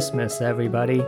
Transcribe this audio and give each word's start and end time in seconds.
Christmas, 0.00 0.40
everybody. 0.40 1.04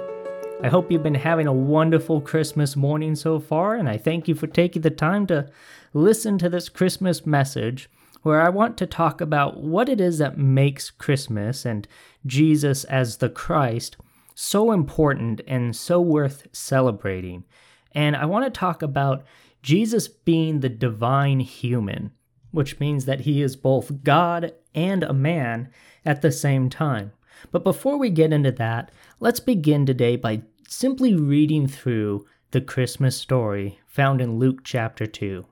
I 0.62 0.68
hope 0.68 0.92
you've 0.92 1.02
been 1.02 1.14
having 1.14 1.46
a 1.46 1.52
wonderful 1.52 2.21
Christmas 2.21 2.76
morning 2.76 3.14
so 3.14 3.40
far, 3.40 3.74
and 3.74 3.88
I 3.88 3.96
thank 3.96 4.28
you 4.28 4.34
for 4.34 4.46
taking 4.46 4.82
the 4.82 4.90
time 4.90 5.26
to 5.28 5.48
listen 5.94 6.37
to 6.37 6.50
this 6.50 6.68
Christmas 6.68 7.24
message 7.24 7.88
where 8.21 8.42
I 8.42 8.50
want 8.50 8.76
to 8.76 8.86
talk 8.86 9.22
about 9.22 9.63
what 9.63 9.88
it 9.88 9.99
is 9.99 10.18
that 10.18 10.36
makes 10.36 10.90
Christmas 10.90 11.64
and 11.64 11.88
Jesus 12.26 12.85
as 12.85 13.17
the 13.17 13.31
Christ 13.31 13.96
so 14.35 14.72
important 14.72 15.40
and 15.46 15.74
so 15.74 15.99
worth 15.99 16.46
celebrating. 16.52 17.45
And 17.92 18.14
I 18.14 18.27
want 18.27 18.45
to 18.45 18.50
talk 18.50 18.82
about 18.82 19.24
Jesus 19.62 20.06
being 20.06 20.60
the 20.60 20.68
divine 20.68 21.40
human, 21.40 22.10
which 22.50 22.78
means 22.78 23.06
that 23.06 23.20
he 23.20 23.40
is 23.40 23.56
both 23.56 24.04
God 24.04 24.52
and 24.74 25.02
a 25.02 25.14
man 25.14 25.70
at 26.04 26.20
the 26.20 26.30
same 26.30 26.68
time. 26.68 27.12
But 27.51 27.64
before 27.64 27.98
we 27.98 28.10
get 28.10 28.32
into 28.32 28.52
that, 28.52 28.91
let's 29.20 29.41
begin 29.41 29.84
today 29.87 30.16
by 30.16 30.42
simply 30.69 31.14
reading 31.14 31.66
through 31.66 32.27
the 32.52 32.60
Christmas 32.60 33.16
story 33.16 33.78
found 33.87 34.20
in 34.20 34.38
Luke 34.38 34.60
chapter 34.62 35.06
2. 35.06 35.45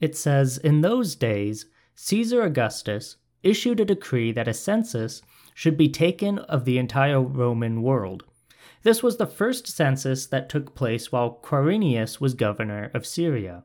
It 0.00 0.16
says, 0.16 0.58
In 0.58 0.80
those 0.80 1.16
days, 1.16 1.66
Caesar 1.94 2.42
Augustus 2.42 3.16
issued 3.42 3.80
a 3.80 3.84
decree 3.84 4.32
that 4.32 4.48
a 4.48 4.54
census 4.54 5.22
should 5.54 5.76
be 5.76 5.88
taken 5.88 6.38
of 6.38 6.64
the 6.64 6.78
entire 6.78 7.20
Roman 7.20 7.82
world. 7.82 8.24
This 8.82 9.02
was 9.02 9.16
the 9.16 9.26
first 9.26 9.66
census 9.66 10.26
that 10.26 10.48
took 10.48 10.74
place 10.74 11.10
while 11.10 11.40
Quirinius 11.42 12.20
was 12.20 12.34
governor 12.34 12.90
of 12.94 13.06
Syria, 13.06 13.64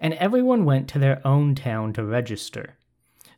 and 0.00 0.12
everyone 0.14 0.64
went 0.64 0.88
to 0.88 0.98
their 0.98 1.26
own 1.26 1.54
town 1.54 1.94
to 1.94 2.04
register. 2.04 2.76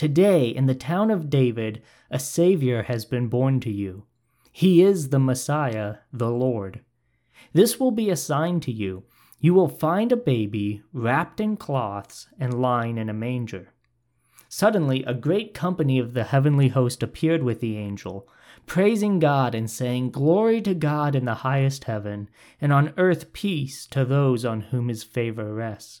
Today, 0.00 0.48
in 0.48 0.64
the 0.64 0.74
town 0.74 1.10
of 1.10 1.28
David, 1.28 1.82
a 2.10 2.18
Savior 2.18 2.84
has 2.84 3.04
been 3.04 3.28
born 3.28 3.60
to 3.60 3.70
you. 3.70 4.06
He 4.50 4.80
is 4.80 5.10
the 5.10 5.18
Messiah, 5.18 5.96
the 6.10 6.30
Lord. 6.30 6.80
This 7.52 7.78
will 7.78 7.90
be 7.90 8.08
a 8.08 8.16
sign 8.16 8.60
to 8.60 8.72
you. 8.72 9.02
You 9.40 9.52
will 9.52 9.68
find 9.68 10.10
a 10.10 10.16
baby 10.16 10.82
wrapped 10.94 11.38
in 11.38 11.58
cloths 11.58 12.28
and 12.38 12.62
lying 12.62 12.96
in 12.96 13.10
a 13.10 13.12
manger. 13.12 13.74
Suddenly, 14.48 15.04
a 15.04 15.12
great 15.12 15.52
company 15.52 15.98
of 15.98 16.14
the 16.14 16.24
heavenly 16.24 16.68
host 16.68 17.02
appeared 17.02 17.42
with 17.42 17.60
the 17.60 17.76
angel, 17.76 18.26
praising 18.64 19.18
God 19.18 19.54
and 19.54 19.70
saying, 19.70 20.12
Glory 20.12 20.62
to 20.62 20.72
God 20.72 21.14
in 21.14 21.26
the 21.26 21.44
highest 21.44 21.84
heaven, 21.84 22.30
and 22.58 22.72
on 22.72 22.94
earth 22.96 23.34
peace 23.34 23.86
to 23.88 24.06
those 24.06 24.46
on 24.46 24.62
whom 24.62 24.88
his 24.88 25.04
favor 25.04 25.52
rests. 25.52 26.00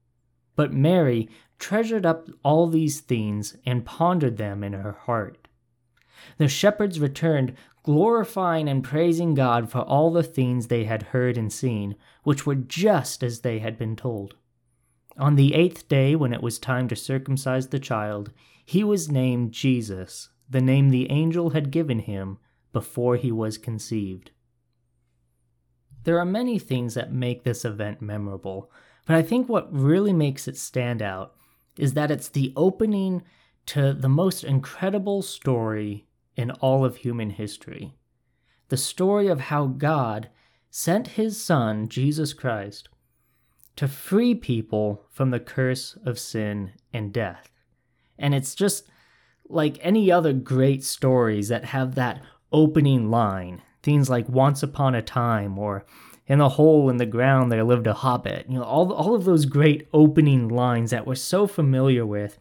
But 0.61 0.73
Mary 0.73 1.27
treasured 1.57 2.05
up 2.05 2.29
all 2.43 2.67
these 2.67 2.99
things 2.99 3.57
and 3.65 3.83
pondered 3.83 4.37
them 4.37 4.63
in 4.63 4.73
her 4.73 4.91
heart. 4.91 5.47
The 6.37 6.47
shepherds 6.47 6.99
returned, 6.99 7.55
glorifying 7.81 8.69
and 8.69 8.83
praising 8.83 9.33
God 9.33 9.71
for 9.71 9.79
all 9.79 10.11
the 10.11 10.21
things 10.21 10.67
they 10.67 10.83
had 10.83 11.01
heard 11.01 11.35
and 11.35 11.51
seen, 11.51 11.95
which 12.21 12.45
were 12.45 12.53
just 12.53 13.23
as 13.23 13.39
they 13.39 13.57
had 13.57 13.75
been 13.79 13.95
told. 13.95 14.35
On 15.17 15.35
the 15.35 15.55
eighth 15.55 15.87
day, 15.87 16.15
when 16.15 16.31
it 16.31 16.43
was 16.43 16.59
time 16.59 16.87
to 16.89 16.95
circumcise 16.95 17.69
the 17.69 17.79
child, 17.79 18.31
he 18.63 18.83
was 18.83 19.09
named 19.09 19.53
Jesus, 19.53 20.29
the 20.47 20.61
name 20.61 20.91
the 20.91 21.09
angel 21.09 21.49
had 21.49 21.71
given 21.71 21.97
him 21.97 22.37
before 22.71 23.15
he 23.15 23.31
was 23.31 23.57
conceived. 23.57 24.29
There 26.03 26.19
are 26.19 26.23
many 26.23 26.59
things 26.59 26.93
that 26.93 27.11
make 27.11 27.45
this 27.45 27.65
event 27.65 27.99
memorable, 27.99 28.69
but 29.05 29.15
I 29.15 29.21
think 29.21 29.47
what 29.47 29.73
really 29.73 30.13
makes 30.13 30.47
it 30.47 30.57
stand 30.57 31.01
out 31.01 31.35
is 31.77 31.93
that 31.93 32.11
it's 32.11 32.29
the 32.29 32.53
opening 32.55 33.23
to 33.67 33.93
the 33.93 34.09
most 34.09 34.43
incredible 34.43 35.21
story 35.21 36.05
in 36.35 36.51
all 36.51 36.85
of 36.85 36.97
human 36.97 37.31
history. 37.31 37.93
The 38.69 38.77
story 38.77 39.27
of 39.27 39.39
how 39.39 39.67
God 39.67 40.29
sent 40.69 41.09
his 41.09 41.41
Son, 41.41 41.89
Jesus 41.89 42.33
Christ, 42.33 42.89
to 43.75 43.87
free 43.87 44.35
people 44.35 45.05
from 45.09 45.31
the 45.31 45.39
curse 45.39 45.97
of 46.05 46.19
sin 46.19 46.71
and 46.93 47.11
death. 47.13 47.51
And 48.17 48.33
it's 48.33 48.55
just 48.55 48.87
like 49.49 49.77
any 49.81 50.11
other 50.11 50.33
great 50.33 50.83
stories 50.83 51.49
that 51.49 51.65
have 51.65 51.95
that 51.95 52.21
opening 52.51 53.09
line. 53.09 53.61
Things 53.83 54.09
like 54.09 54.29
Once 54.29 54.63
Upon 54.63 54.95
a 54.95 55.01
Time 55.01 55.57
or 55.57 55.85
in 56.27 56.39
the 56.39 56.49
hole 56.49 56.89
in 56.89 56.97
the 56.97 57.05
ground 57.05 57.51
there 57.51 57.63
lived 57.63 57.87
a 57.87 57.93
hobbit. 57.93 58.45
You 58.47 58.59
know, 58.59 58.63
all 58.63 58.91
all 58.93 59.15
of 59.15 59.25
those 59.25 59.45
great 59.45 59.87
opening 59.93 60.47
lines 60.47 60.91
that 60.91 61.05
we're 61.05 61.15
so 61.15 61.47
familiar 61.47 62.05
with. 62.05 62.37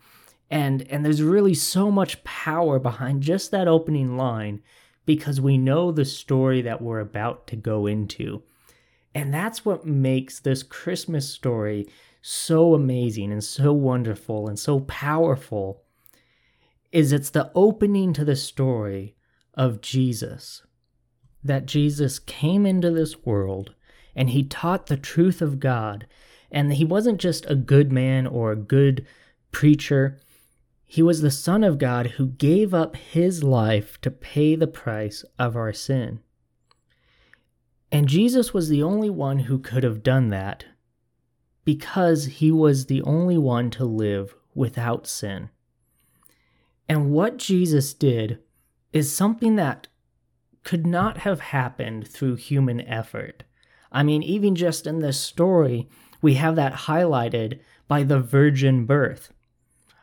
And 0.50 0.82
and 0.90 1.04
there's 1.04 1.22
really 1.22 1.54
so 1.54 1.90
much 1.90 2.22
power 2.24 2.78
behind 2.78 3.22
just 3.22 3.50
that 3.50 3.68
opening 3.68 4.16
line 4.16 4.62
because 5.06 5.40
we 5.40 5.58
know 5.58 5.90
the 5.90 6.04
story 6.04 6.62
that 6.62 6.82
we're 6.82 7.00
about 7.00 7.46
to 7.48 7.56
go 7.56 7.86
into. 7.86 8.42
And 9.14 9.34
that's 9.34 9.64
what 9.64 9.86
makes 9.86 10.38
this 10.38 10.62
Christmas 10.62 11.28
story 11.28 11.88
so 12.22 12.74
amazing 12.74 13.32
and 13.32 13.42
so 13.42 13.72
wonderful 13.72 14.46
and 14.46 14.58
so 14.58 14.80
powerful 14.80 15.82
is 16.92 17.12
it's 17.12 17.30
the 17.30 17.50
opening 17.54 18.12
to 18.12 18.24
the 18.24 18.36
story 18.36 19.16
of 19.54 19.80
Jesus. 19.80 20.62
That 21.42 21.66
Jesus 21.66 22.18
came 22.18 22.66
into 22.66 22.90
this 22.90 23.24
world 23.24 23.74
and 24.14 24.30
he 24.30 24.42
taught 24.42 24.86
the 24.86 24.96
truth 24.96 25.40
of 25.40 25.60
God. 25.60 26.06
And 26.50 26.72
he 26.72 26.84
wasn't 26.84 27.20
just 27.20 27.46
a 27.48 27.54
good 27.54 27.92
man 27.92 28.26
or 28.26 28.52
a 28.52 28.56
good 28.56 29.06
preacher, 29.52 30.18
he 30.84 31.02
was 31.02 31.20
the 31.20 31.30
Son 31.30 31.62
of 31.62 31.78
God 31.78 32.06
who 32.08 32.26
gave 32.26 32.74
up 32.74 32.96
his 32.96 33.44
life 33.44 34.00
to 34.00 34.10
pay 34.10 34.56
the 34.56 34.66
price 34.66 35.24
of 35.38 35.54
our 35.54 35.72
sin. 35.72 36.18
And 37.92 38.08
Jesus 38.08 38.52
was 38.52 38.68
the 38.68 38.82
only 38.82 39.10
one 39.10 39.40
who 39.40 39.58
could 39.58 39.84
have 39.84 40.02
done 40.02 40.30
that 40.30 40.64
because 41.64 42.24
he 42.26 42.50
was 42.50 42.86
the 42.86 43.02
only 43.02 43.38
one 43.38 43.70
to 43.70 43.84
live 43.84 44.34
without 44.54 45.06
sin. 45.06 45.50
And 46.88 47.12
what 47.12 47.36
Jesus 47.36 47.94
did 47.94 48.40
is 48.92 49.14
something 49.14 49.54
that 49.56 49.86
could 50.64 50.86
not 50.86 51.18
have 51.18 51.40
happened 51.40 52.06
through 52.06 52.36
human 52.36 52.80
effort. 52.82 53.44
I 53.92 54.02
mean, 54.02 54.22
even 54.22 54.54
just 54.54 54.86
in 54.86 55.00
this 55.00 55.18
story, 55.18 55.88
we 56.22 56.34
have 56.34 56.56
that 56.56 56.72
highlighted 56.72 57.60
by 57.88 58.02
the 58.02 58.20
virgin 58.20 58.84
birth. 58.84 59.32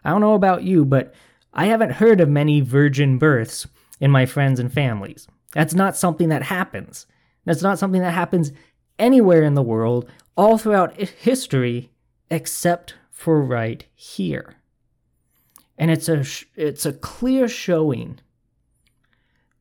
I 0.03 0.09
don't 0.09 0.21
know 0.21 0.33
about 0.33 0.63
you, 0.63 0.83
but 0.83 1.13
I 1.53 1.65
haven't 1.65 1.93
heard 1.93 2.19
of 2.19 2.29
many 2.29 2.61
virgin 2.61 3.17
births 3.17 3.67
in 3.99 4.11
my 4.11 4.25
friends 4.25 4.59
and 4.59 4.71
families. 4.71 5.27
That's 5.53 5.73
not 5.73 5.97
something 5.97 6.29
that 6.29 6.43
happens. 6.43 7.07
That's 7.45 7.61
not 7.61 7.79
something 7.79 8.01
that 8.01 8.13
happens 8.13 8.51
anywhere 8.99 9.43
in 9.43 9.53
the 9.53 9.63
world, 9.63 10.09
all 10.35 10.57
throughout 10.57 10.97
history, 10.97 11.91
except 12.29 12.95
for 13.09 13.41
right 13.41 13.85
here. 13.95 14.55
And 15.77 15.91
it's 15.91 16.09
a 16.09 16.25
it's 16.55 16.85
a 16.85 16.93
clear 16.93 17.47
showing 17.47 18.19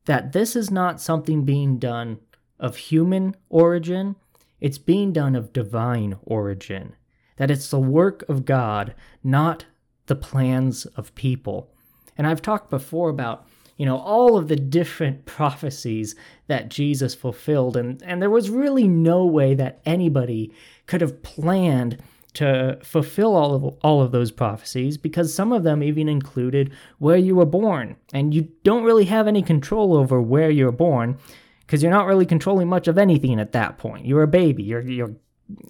that 0.06 0.32
this 0.32 0.56
is 0.56 0.70
not 0.70 1.00
something 1.00 1.44
being 1.44 1.79
done 1.79 2.19
of 2.58 2.76
human 2.76 3.37
origin, 3.49 4.17
it's 4.61 4.79
being 4.79 5.12
done 5.12 5.37
of 5.37 5.53
divine 5.53 6.17
origin. 6.25 6.94
That 7.37 7.50
it's 7.50 7.70
the 7.70 7.79
work 7.79 8.25
of 8.29 8.47
God, 8.47 8.94
not 9.23 9.67
the 10.06 10.17
plans 10.17 10.87
of 10.87 11.14
people. 11.14 11.70
And 12.17 12.26
I've 12.26 12.41
talked 12.41 12.70
before 12.70 13.11
about, 13.11 13.47
you 13.76 13.85
know, 13.85 13.99
all 13.99 14.38
of 14.38 14.49
the 14.49 14.56
different 14.56 15.26
prophecies 15.26 16.14
that 16.47 16.70
Jesus 16.70 17.14
fulfilled, 17.14 17.76
and, 17.76 18.03
and 18.03 18.23
there 18.23 18.31
was 18.31 18.49
really 18.49 18.88
no 18.88 19.26
way 19.26 19.55
that 19.55 19.81
anybody 19.85 20.53
could 20.87 21.03
have 21.03 21.23
planned 21.23 21.99
to 22.36 22.78
fulfill 22.82 23.34
all 23.34 23.54
of 23.54 23.64
all 23.82 24.02
of 24.02 24.12
those 24.12 24.30
prophecies 24.30 24.98
because 24.98 25.32
some 25.32 25.52
of 25.52 25.62
them 25.62 25.82
even 25.82 26.08
included 26.08 26.70
where 26.98 27.16
you 27.16 27.34
were 27.34 27.46
born. 27.46 27.96
And 28.12 28.34
you 28.34 28.48
don't 28.62 28.84
really 28.84 29.06
have 29.06 29.26
any 29.26 29.42
control 29.42 29.96
over 29.96 30.20
where 30.20 30.50
you're 30.50 30.70
born 30.70 31.18
because 31.60 31.82
you're 31.82 31.92
not 31.92 32.06
really 32.06 32.26
controlling 32.26 32.68
much 32.68 32.88
of 32.88 32.98
anything 32.98 33.40
at 33.40 33.52
that 33.52 33.78
point. 33.78 34.06
You're 34.06 34.22
a 34.22 34.28
baby. 34.28 34.62
You're 34.62 34.82
you're 34.82 35.16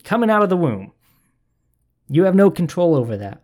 coming 0.03 0.29
out 0.29 0.43
of 0.43 0.51
the 0.51 0.57
womb. 0.57 0.93
You 2.09 2.25
have 2.25 2.35
no 2.35 2.51
control 2.51 2.97
over 2.97 3.17
that. 3.17 3.43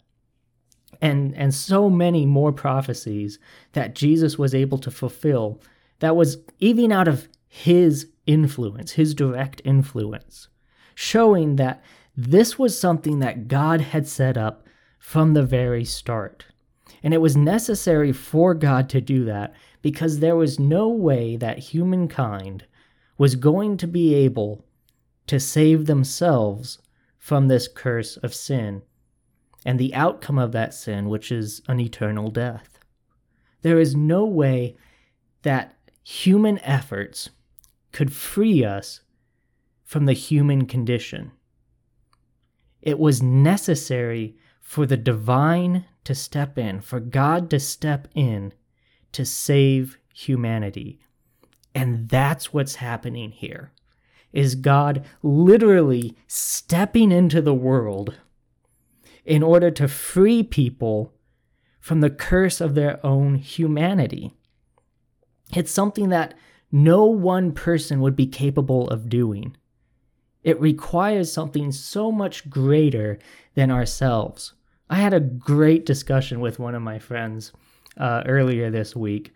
And 1.01 1.35
and 1.37 1.55
so 1.55 1.89
many 1.89 2.27
more 2.27 2.53
prophecies 2.53 3.39
that 3.73 3.95
Jesus 3.95 4.37
was 4.37 4.55
able 4.55 4.79
to 4.79 4.91
fulfill 4.91 5.61
that 6.01 6.17
was 6.17 6.39
even 6.59 6.91
out 6.91 7.07
of 7.07 7.29
his 7.47 8.09
influence 8.27 8.93
his 8.93 9.15
direct 9.15 9.61
influence 9.65 10.49
showing 10.95 11.57
that 11.57 11.83
this 12.17 12.59
was 12.59 12.79
something 12.79 13.21
that 13.21 13.49
God 13.49 13.81
had 13.81 14.07
set 14.07 14.37
up 14.37 14.67
from 14.99 15.35
the 15.35 15.43
very 15.43 15.85
start. 15.85 16.47
And 17.03 17.13
it 17.13 17.21
was 17.21 17.37
necessary 17.37 18.13
for 18.13 18.55
God 18.55 18.89
to 18.91 19.01
do 19.01 19.25
that 19.25 19.55
because 19.81 20.19
there 20.19 20.37
was 20.37 20.61
no 20.61 20.89
way 20.89 21.37
that 21.37 21.59
humankind 21.59 22.65
was 23.19 23.35
going 23.35 23.77
to 23.79 23.87
be 23.87 24.15
able 24.15 24.65
to 25.27 25.41
save 25.41 25.87
themselves 25.87 26.79
from 27.19 27.49
this 27.49 27.69
curse 27.69 28.17
of 28.19 28.35
sin 28.35 28.83
and 29.65 29.79
the 29.79 29.95
outcome 29.95 30.39
of 30.39 30.53
that 30.53 30.75
sin, 30.75 31.09
which 31.09 31.31
is 31.31 31.63
an 31.69 31.81
eternal 31.81 32.31
death. 32.31 32.79
There 33.63 33.79
is 33.79 33.95
no 33.95 34.25
way 34.25 34.77
that 35.43 35.77
human 36.05 36.59
efforts 36.61 37.31
could 37.93 38.13
free 38.13 38.65
us 38.65 39.01
from 39.85 40.07
the 40.07 40.13
human 40.15 40.67
condition. 40.67 41.33
It 42.83 42.99
was 42.99 43.23
necessary 43.23 44.37
for 44.61 44.87
the 44.87 44.97
divine 44.97 45.87
to 46.05 46.15
step 46.15 46.59
in, 46.59 46.81
for 46.81 47.01
God 47.01 47.49
to 47.51 47.61
step 47.61 48.09
in 48.15 48.53
to 49.13 49.25
save 49.25 49.99
humanity. 50.13 50.99
And 51.75 52.09
that's 52.09 52.53
what's 52.53 52.77
happening 52.77 53.31
here. 53.31 53.73
Is 54.33 54.55
God 54.55 55.05
literally 55.23 56.17
stepping 56.27 57.13
into 57.13 57.41
the 57.41 57.55
world 57.55 58.17
in 59.25 59.43
order 59.43 59.71
to 59.71 59.89
free 59.89 60.43
people 60.43 61.13
from 61.81 62.01
the 62.01 62.11
curse 62.11 62.61
of 62.61 62.75
their 62.75 63.05
own 63.05 63.35
humanity. 63.37 64.33
It's 65.55 65.73
something 65.73 66.09
that 66.11 66.35
no 66.71 67.05
one 67.05 67.53
person 67.53 68.01
would 68.01 68.17
be 68.17 68.27
capable 68.27 68.89
of 68.89 69.09
doing. 69.09 69.57
It 70.43 70.61
requires 70.61 71.33
something 71.33 71.73
so 71.73 72.11
much 72.11 72.51
greater 72.51 73.19
than 73.55 73.71
ourselves. 73.71 74.55
I 74.91 74.97
had 74.97 75.15
a 75.15 75.21
great 75.21 75.87
discussion 75.87 76.41
with 76.41 76.59
one 76.59 76.75
of 76.75 76.83
my 76.83 76.99
friends 76.99 77.53
uh, 77.97 78.23
earlier 78.27 78.71
this 78.71 78.97
week, 78.97 79.33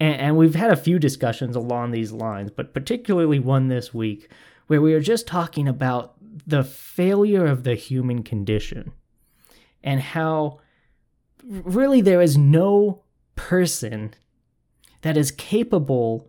and, 0.00 0.20
and 0.20 0.36
we've 0.36 0.54
had 0.54 0.72
a 0.72 0.76
few 0.76 0.98
discussions 0.98 1.54
along 1.54 1.90
these 1.90 2.10
lines, 2.10 2.50
but 2.50 2.74
particularly 2.74 3.38
one 3.38 3.68
this 3.68 3.94
week 3.94 4.28
where 4.66 4.80
we 4.80 4.92
were 4.92 5.00
just 5.00 5.26
talking 5.26 5.68
about 5.68 6.14
the 6.46 6.64
failure 6.64 7.46
of 7.46 7.62
the 7.62 7.74
human 7.74 8.22
condition 8.22 8.92
and 9.84 10.00
how 10.00 10.58
really 11.44 12.00
there 12.00 12.20
is 12.20 12.36
no 12.36 13.02
person 13.36 14.14
that 15.02 15.16
is 15.16 15.30
capable 15.30 16.28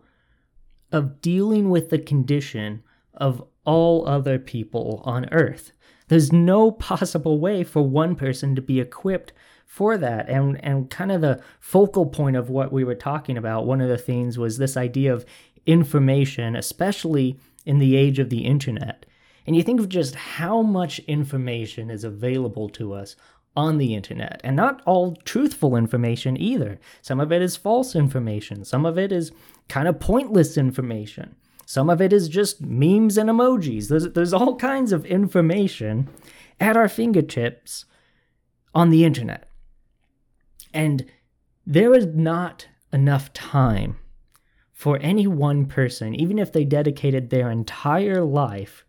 of 0.92 1.20
dealing 1.20 1.68
with 1.68 1.90
the 1.90 1.98
condition 1.98 2.82
of 3.16 3.42
all 3.64 4.06
other 4.06 4.38
people 4.38 5.02
on 5.04 5.28
earth. 5.32 5.72
There's 6.08 6.32
no 6.32 6.70
possible 6.70 7.38
way 7.38 7.64
for 7.64 7.82
one 7.82 8.14
person 8.14 8.54
to 8.56 8.62
be 8.62 8.78
equipped 8.80 9.32
for 9.64 9.96
that. 9.98 10.28
And 10.28 10.62
and 10.64 10.90
kind 10.90 11.10
of 11.10 11.20
the 11.20 11.42
focal 11.60 12.06
point 12.06 12.36
of 12.36 12.50
what 12.50 12.72
we 12.72 12.84
were 12.84 12.94
talking 12.94 13.36
about, 13.36 13.66
one 13.66 13.80
of 13.80 13.88
the 13.88 13.98
things 13.98 14.38
was 14.38 14.58
this 14.58 14.76
idea 14.76 15.12
of 15.12 15.24
information, 15.66 16.54
especially 16.56 17.38
in 17.64 17.78
the 17.78 17.96
age 17.96 18.18
of 18.18 18.28
the 18.28 18.44
internet. 18.44 19.06
And 19.46 19.56
you 19.56 19.62
think 19.62 19.80
of 19.80 19.88
just 19.88 20.14
how 20.14 20.62
much 20.62 20.98
information 21.00 21.90
is 21.90 22.04
available 22.04 22.68
to 22.70 22.92
us 22.92 23.16
on 23.56 23.78
the 23.78 23.94
internet, 23.94 24.40
and 24.42 24.56
not 24.56 24.82
all 24.84 25.14
truthful 25.24 25.76
information 25.76 26.36
either. 26.36 26.78
Some 27.02 27.20
of 27.20 27.30
it 27.30 27.40
is 27.40 27.56
false 27.56 27.94
information, 27.94 28.64
some 28.64 28.84
of 28.84 28.98
it 28.98 29.12
is 29.12 29.32
kind 29.68 29.86
of 29.86 30.00
pointless 30.00 30.56
information. 30.58 31.36
Some 31.66 31.88
of 31.88 32.00
it 32.00 32.12
is 32.12 32.28
just 32.28 32.60
memes 32.60 33.16
and 33.16 33.30
emojis. 33.30 33.88
There's, 33.88 34.08
there's 34.12 34.32
all 34.32 34.56
kinds 34.56 34.92
of 34.92 35.06
information 35.06 36.08
at 36.60 36.76
our 36.76 36.88
fingertips 36.88 37.84
on 38.74 38.90
the 38.90 39.04
internet. 39.04 39.48
And 40.72 41.06
there 41.66 41.94
is 41.94 42.06
not 42.06 42.68
enough 42.92 43.32
time 43.32 43.96
for 44.72 44.98
any 45.00 45.26
one 45.26 45.66
person, 45.66 46.14
even 46.14 46.38
if 46.38 46.52
they 46.52 46.64
dedicated 46.64 47.30
their 47.30 47.50
entire 47.50 48.22
life, 48.22 48.84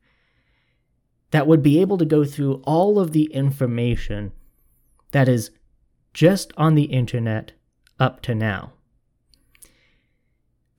that 1.32 1.48
would 1.48 1.62
be 1.62 1.80
able 1.80 1.98
to 1.98 2.06
go 2.06 2.26
through 2.26 2.62
all 2.66 3.00
of 3.00 3.12
the 3.12 3.26
information 3.26 4.32
that 5.12 5.30
is 5.30 5.52
just 6.14 6.52
on 6.58 6.76
the 6.76 6.84
internet 6.84 7.52
up 8.00 8.22
to 8.22 8.34
now. 8.34 8.74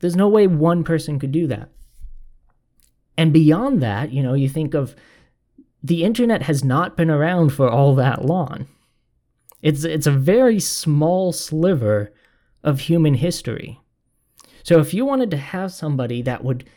There's 0.00 0.16
no 0.16 0.28
way 0.28 0.46
one 0.46 0.84
person 0.84 1.18
could 1.18 1.32
do 1.32 1.46
that. 1.46 1.70
And 3.16 3.32
beyond 3.32 3.82
that, 3.82 4.12
you 4.12 4.22
know, 4.22 4.34
you 4.34 4.48
think 4.48 4.74
of 4.74 4.94
the 5.82 6.04
internet 6.04 6.42
has 6.42 6.64
not 6.64 6.96
been 6.96 7.10
around 7.10 7.50
for 7.50 7.70
all 7.70 7.94
that 7.94 8.24
long. 8.24 8.66
It's 9.62 9.84
it's 9.84 10.06
a 10.06 10.12
very 10.12 10.60
small 10.60 11.32
sliver 11.32 12.12
of 12.62 12.80
human 12.80 13.14
history. 13.14 13.80
So 14.62 14.80
if 14.80 14.92
you 14.92 15.06
wanted 15.06 15.30
to 15.30 15.36
have 15.36 15.72
somebody 15.72 16.22
that 16.22 16.44
would 16.44 16.68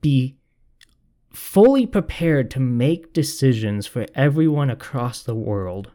be 0.00 0.36
fully 1.32 1.86
prepared 1.86 2.50
to 2.50 2.60
make 2.60 3.12
decisions 3.12 3.86
for 3.86 4.06
everyone 4.14 4.70
across 4.70 5.22
the 5.22 5.34
world, 5.34 5.92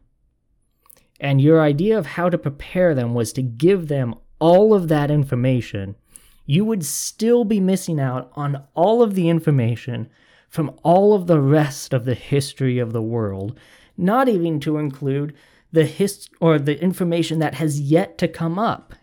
and 1.19 1.41
your 1.41 1.61
idea 1.61 1.97
of 1.97 2.05
how 2.05 2.29
to 2.29 2.37
prepare 2.37 2.95
them 2.95 3.13
was 3.13 3.33
to 3.33 3.41
give 3.41 3.87
them 3.87 4.15
all 4.39 4.73
of 4.73 4.87
that 4.87 5.11
information 5.11 5.95
you 6.45 6.65
would 6.65 6.85
still 6.85 7.43
be 7.43 7.59
missing 7.59 7.99
out 7.99 8.31
on 8.35 8.63
all 8.73 9.01
of 9.01 9.15
the 9.15 9.29
information 9.29 10.09
from 10.49 10.77
all 10.83 11.13
of 11.13 11.27
the 11.27 11.39
rest 11.39 11.93
of 11.93 12.05
the 12.05 12.13
history 12.13 12.77
of 12.77 12.91
the 12.91 13.01
world, 13.01 13.57
not 13.97 14.27
even 14.27 14.59
to 14.59 14.77
include 14.77 15.33
the 15.71 15.85
hist 15.85 16.29
or 16.41 16.59
the 16.59 16.81
information 16.81 17.39
that 17.39 17.55
has 17.55 17.79
yet 17.79 18.17
to 18.17 18.27
come 18.27 18.59
up. 18.59 18.93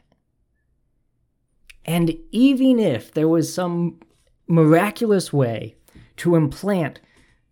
And 1.84 2.18
even 2.30 2.78
if 2.78 3.12
there 3.12 3.28
was 3.28 3.52
some 3.52 3.98
miraculous 4.46 5.32
way 5.32 5.76
to 6.18 6.34
implant 6.34 7.00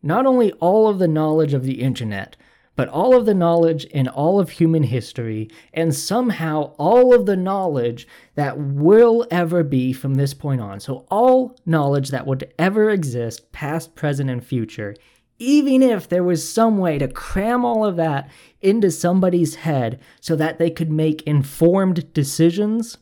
not 0.02 0.26
only 0.26 0.52
all 0.54 0.88
of 0.88 0.98
the 0.98 1.08
knowledge 1.08 1.54
of 1.54 1.64
the 1.64 1.80
internet, 1.80 2.36
but 2.76 2.88
all 2.88 3.16
of 3.16 3.24
the 3.24 3.34
knowledge 3.34 3.84
in 3.86 4.06
all 4.06 4.38
of 4.38 4.50
human 4.50 4.84
history, 4.84 5.48
and 5.72 5.94
somehow 5.94 6.74
all 6.78 7.14
of 7.14 7.26
the 7.26 7.36
knowledge 7.36 8.06
that 8.34 8.58
will 8.58 9.26
ever 9.30 9.64
be 9.64 9.92
from 9.92 10.14
this 10.14 10.34
point 10.34 10.60
on. 10.60 10.78
So, 10.78 11.06
all 11.10 11.58
knowledge 11.64 12.10
that 12.10 12.26
would 12.26 12.52
ever 12.58 12.90
exist, 12.90 13.50
past, 13.50 13.94
present, 13.94 14.28
and 14.28 14.44
future, 14.44 14.94
even 15.38 15.82
if 15.82 16.08
there 16.08 16.24
was 16.24 16.48
some 16.48 16.78
way 16.78 16.98
to 16.98 17.08
cram 17.08 17.64
all 17.64 17.84
of 17.84 17.96
that 17.96 18.30
into 18.60 18.90
somebody's 18.90 19.56
head 19.56 20.00
so 20.20 20.36
that 20.36 20.58
they 20.58 20.70
could 20.70 20.90
make 20.90 21.22
informed 21.22 22.12
decisions, 22.12 22.98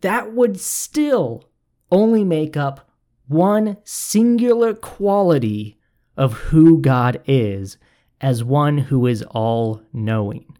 that 0.00 0.32
would 0.32 0.58
still 0.58 1.48
only 1.90 2.24
make 2.24 2.56
up 2.56 2.90
one 3.28 3.76
singular 3.84 4.74
quality 4.74 5.78
of 6.16 6.32
who 6.34 6.80
God 6.80 7.20
is 7.26 7.76
as 8.20 8.42
one 8.42 8.78
who 8.78 9.06
is 9.06 9.22
all 9.30 9.82
knowing. 9.92 10.56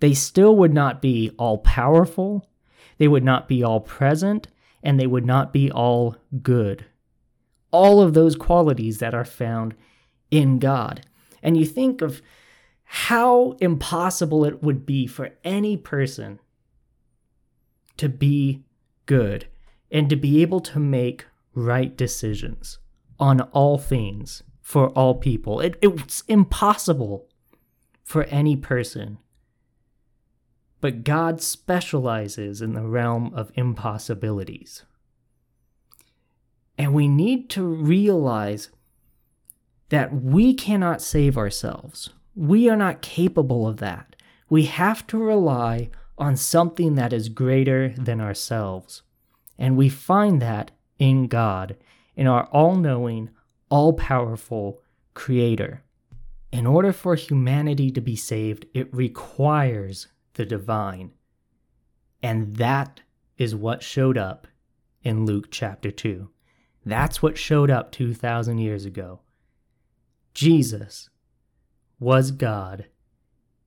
They 0.00 0.14
still 0.14 0.56
would 0.56 0.74
not 0.74 1.00
be 1.00 1.30
all 1.38 1.58
powerful, 1.58 2.48
they 2.98 3.08
would 3.08 3.24
not 3.24 3.48
be 3.48 3.62
all 3.62 3.80
present, 3.80 4.48
and 4.82 4.98
they 4.98 5.06
would 5.06 5.26
not 5.26 5.52
be 5.52 5.70
all 5.70 6.16
good. 6.42 6.84
All 7.70 8.00
of 8.00 8.14
those 8.14 8.36
qualities 8.36 8.98
that 8.98 9.14
are 9.14 9.24
found 9.24 9.74
in 10.30 10.58
God. 10.58 11.06
And 11.42 11.56
you 11.56 11.66
think 11.66 12.02
of 12.02 12.22
how 12.84 13.52
impossible 13.60 14.44
it 14.44 14.62
would 14.62 14.86
be 14.86 15.06
for 15.06 15.30
any 15.42 15.76
person 15.76 16.38
to 17.96 18.08
be 18.08 18.62
good 19.06 19.46
and 19.90 20.08
to 20.10 20.16
be 20.16 20.42
able 20.42 20.60
to 20.60 20.78
make 20.78 21.26
right 21.54 21.96
decisions 21.96 22.78
on 23.18 23.40
all 23.40 23.78
things 23.78 24.42
for 24.64 24.88
all 24.88 25.14
people. 25.14 25.60
It, 25.60 25.76
it's 25.82 26.22
impossible 26.22 27.28
for 28.02 28.24
any 28.24 28.56
person. 28.56 29.18
But 30.80 31.04
God 31.04 31.42
specializes 31.42 32.62
in 32.62 32.72
the 32.72 32.86
realm 32.86 33.32
of 33.34 33.52
impossibilities. 33.54 34.82
And 36.78 36.94
we 36.94 37.08
need 37.08 37.50
to 37.50 37.62
realize 37.62 38.70
that 39.90 40.14
we 40.14 40.54
cannot 40.54 41.02
save 41.02 41.36
ourselves. 41.36 42.08
We 42.34 42.70
are 42.70 42.76
not 42.76 43.02
capable 43.02 43.68
of 43.68 43.76
that. 43.76 44.16
We 44.48 44.64
have 44.64 45.06
to 45.08 45.18
rely 45.18 45.90
on 46.16 46.38
something 46.38 46.94
that 46.94 47.12
is 47.12 47.28
greater 47.28 47.90
than 47.90 48.20
ourselves. 48.20 49.02
And 49.58 49.76
we 49.76 49.90
find 49.90 50.40
that 50.40 50.70
in 50.98 51.26
God, 51.26 51.76
in 52.16 52.26
our 52.26 52.44
all 52.46 52.76
knowing, 52.76 53.28
all 53.74 53.92
powerful 53.94 54.80
Creator. 55.14 55.82
In 56.52 56.64
order 56.64 56.92
for 56.92 57.16
humanity 57.16 57.90
to 57.90 58.00
be 58.00 58.14
saved, 58.14 58.66
it 58.72 58.94
requires 58.94 60.06
the 60.34 60.46
divine. 60.46 61.10
And 62.22 62.54
that 62.54 63.00
is 63.36 63.52
what 63.52 63.82
showed 63.82 64.16
up 64.16 64.46
in 65.02 65.26
Luke 65.26 65.48
chapter 65.50 65.90
2. 65.90 66.30
That's 66.86 67.20
what 67.20 67.36
showed 67.36 67.68
up 67.68 67.90
2,000 67.90 68.58
years 68.58 68.84
ago. 68.84 69.22
Jesus 70.34 71.10
was 71.98 72.30
God, 72.30 72.86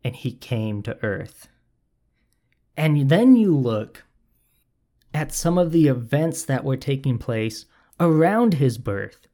and 0.05 0.15
he 0.15 0.31
came 0.31 0.81
to 0.83 1.03
earth. 1.03 1.49
And 2.77 3.09
then 3.09 3.35
you 3.35 3.53
look 3.53 4.05
at 5.13 5.33
some 5.33 5.57
of 5.57 5.73
the 5.73 5.89
events 5.89 6.45
that 6.45 6.63
were 6.63 6.77
taking 6.77 7.17
place 7.17 7.65
around 7.99 8.53
his 8.53 8.77
birth. 8.77 9.27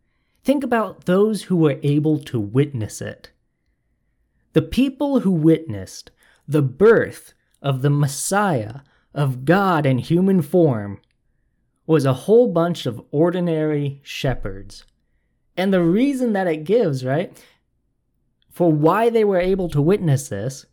Think 0.44 0.64
about 0.64 1.06
those 1.06 1.44
who 1.44 1.56
were 1.56 1.80
able 1.84 2.20
to 2.20 2.40
witness 2.40 3.02
it. 3.02 3.32
The 4.54 4.62
people 4.62 5.22
who 5.22 5.32
witnessed 5.32 6.12
the 6.48 6.62
birth 6.62 7.34
of 7.62 7.82
the 7.82 7.90
Messiah 7.90 8.82
of 9.14 9.46
God 9.46 9.86
in 9.86 10.00
human 10.00 10.42
form 10.42 11.00
was 11.86 12.06
a 12.06 12.14
whole 12.14 12.48
bunch 12.48 12.86
of 12.86 13.02
ordinary 13.12 14.02
shepherds. 14.04 14.86
And 15.56 15.74
the 15.74 15.84
reason 15.84 16.34
that 16.34 16.48
it 16.48 16.64
gives, 16.64 17.06
right, 17.06 17.42
for 18.52 18.72
why 18.72 19.10
they 19.10 19.24
were 19.24 19.40
able 19.40 19.70
to 19.70 19.82
witness 19.82 20.30
this 20.30 20.66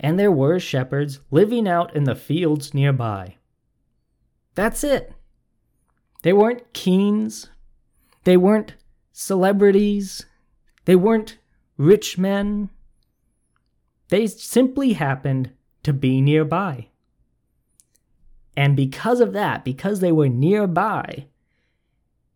and 0.00 0.18
there 0.18 0.32
were 0.32 0.58
shepherds 0.58 1.20
living 1.30 1.68
out 1.68 1.94
in 1.94 2.04
the 2.04 2.14
fields 2.14 2.72
nearby. 2.72 3.36
That's 4.54 4.84
it. 4.84 5.12
They 6.22 6.32
weren't 6.32 6.72
kings, 6.72 7.48
they 8.28 8.36
weren't 8.36 8.74
celebrities, 9.10 10.26
they 10.84 10.94
weren't 10.94 11.38
rich 11.78 12.18
men. 12.18 12.68
They 14.10 14.26
simply 14.26 14.92
happened 14.92 15.52
to 15.82 15.94
be 15.94 16.20
nearby. 16.20 16.88
And 18.54 18.76
because 18.76 19.20
of 19.20 19.32
that, 19.32 19.64
because 19.64 20.00
they 20.00 20.12
were 20.12 20.28
nearby, 20.28 21.28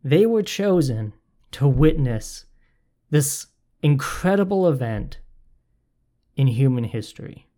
they 0.02 0.24
were 0.24 0.42
chosen 0.42 1.12
to 1.50 1.68
witness 1.68 2.46
this 3.10 3.48
incredible 3.82 4.66
event 4.66 5.18
in 6.36 6.46
human 6.46 6.84
history. 6.84 7.48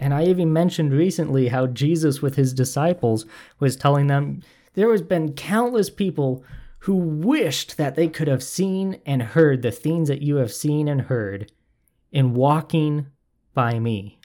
And 0.00 0.12
I 0.12 0.24
even 0.24 0.52
mentioned 0.52 0.92
recently 0.92 1.46
how 1.46 1.68
Jesus, 1.68 2.20
with 2.20 2.34
his 2.34 2.52
disciples, 2.52 3.24
was 3.60 3.76
telling 3.76 4.08
them 4.08 4.42
there 4.72 4.90
has 4.90 5.02
been 5.02 5.34
countless 5.34 5.90
people 5.90 6.42
who 6.84 6.94
wished 6.94 7.76
that 7.76 7.94
they 7.94 8.08
could 8.08 8.28
have 8.28 8.42
seen 8.42 9.00
and 9.06 9.22
heard 9.22 9.62
the 9.62 9.70
things 9.70 10.08
that 10.08 10.20
you 10.20 10.36
have 10.36 10.52
seen 10.52 10.86
and 10.86 11.02
heard 11.02 11.50
in 12.12 12.34
walking 12.34 13.06
by 13.54 13.78
me. 13.78 14.18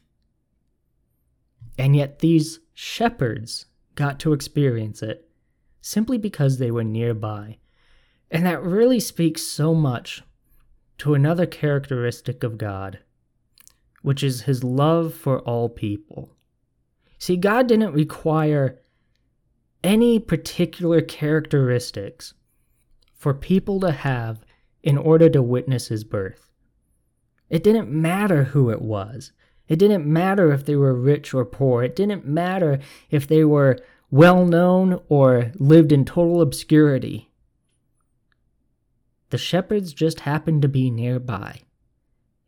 And 1.77 1.95
yet 1.95 2.19
these 2.19 2.59
shepherds 2.73 3.67
got 3.95 4.19
to 4.19 4.33
experience 4.33 5.01
it 5.01 5.29
simply 5.79 6.17
because 6.17 6.57
they 6.57 6.69
were 6.69 6.83
nearby. 6.83 7.57
And 8.29 8.45
that 8.45 8.61
really 8.61 8.99
speaks 8.99 9.41
so 9.41 9.73
much 9.73 10.21
to 10.97 11.13
another 11.13 11.45
characteristic 11.45 12.43
of 12.43 12.57
God 12.57 12.99
which 14.01 14.23
is 14.23 14.41
his 14.41 14.63
love 14.63 15.13
for 15.13 15.39
all 15.39 15.69
people. 15.69 16.35
See, 17.17 17.35
God 17.35 17.67
didn't 17.67 17.93
require 17.93 18.79
any 19.83 20.19
particular 20.19 21.01
characteristics 21.01 22.33
for 23.19 23.33
people 23.33 23.79
to 23.81 23.91
have 23.91 24.43
in 24.81 24.97
order 24.97 25.29
to 25.29 25.41
witness 25.41 25.89
his 25.89 26.03
birth. 26.03 26.49
It 27.49 27.63
didn't 27.63 27.91
matter 27.91 28.45
who 28.45 28.69
it 28.69 28.81
was. 28.81 29.33
It 29.67 29.77
didn't 29.77 30.05
matter 30.05 30.51
if 30.51 30.65
they 30.65 30.75
were 30.75 30.95
rich 30.95 31.33
or 31.33 31.45
poor. 31.45 31.83
It 31.83 31.95
didn't 31.95 32.25
matter 32.25 32.79
if 33.11 33.27
they 33.27 33.43
were 33.43 33.77
well 34.09 34.45
known 34.45 35.01
or 35.09 35.51
lived 35.55 35.91
in 35.91 36.05
total 36.05 36.41
obscurity. 36.41 37.29
The 39.29 39.37
shepherds 39.37 39.93
just 39.93 40.21
happened 40.21 40.61
to 40.63 40.67
be 40.67 40.89
nearby. 40.89 41.61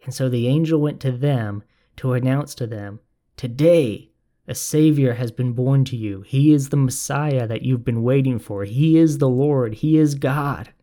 And 0.04 0.13
so 0.13 0.30
the 0.30 0.48
angel 0.48 0.80
went 0.80 1.00
to 1.01 1.12
them 1.12 1.63
to 1.98 2.13
announce 2.13 2.56
to 2.56 2.66
them, 2.66 3.01
Today 3.36 4.11
a 4.51 4.55
Savior 4.55 5.13
has 5.13 5.31
been 5.31 5.53
born 5.53 5.86
to 5.86 5.96
you. 5.96 6.24
He 6.24 6.51
is 6.51 6.70
the 6.70 6.77
Messiah 6.77 7.48
that 7.48 7.62
you've 7.62 7.86
been 7.86 8.03
waiting 8.03 8.38
for. 8.38 8.65
He 8.65 8.98
is 8.98 9.17
the 9.17 9.29
Lord. 9.29 9.75
He 9.75 9.98
is 9.98 10.13
God. 10.13 10.74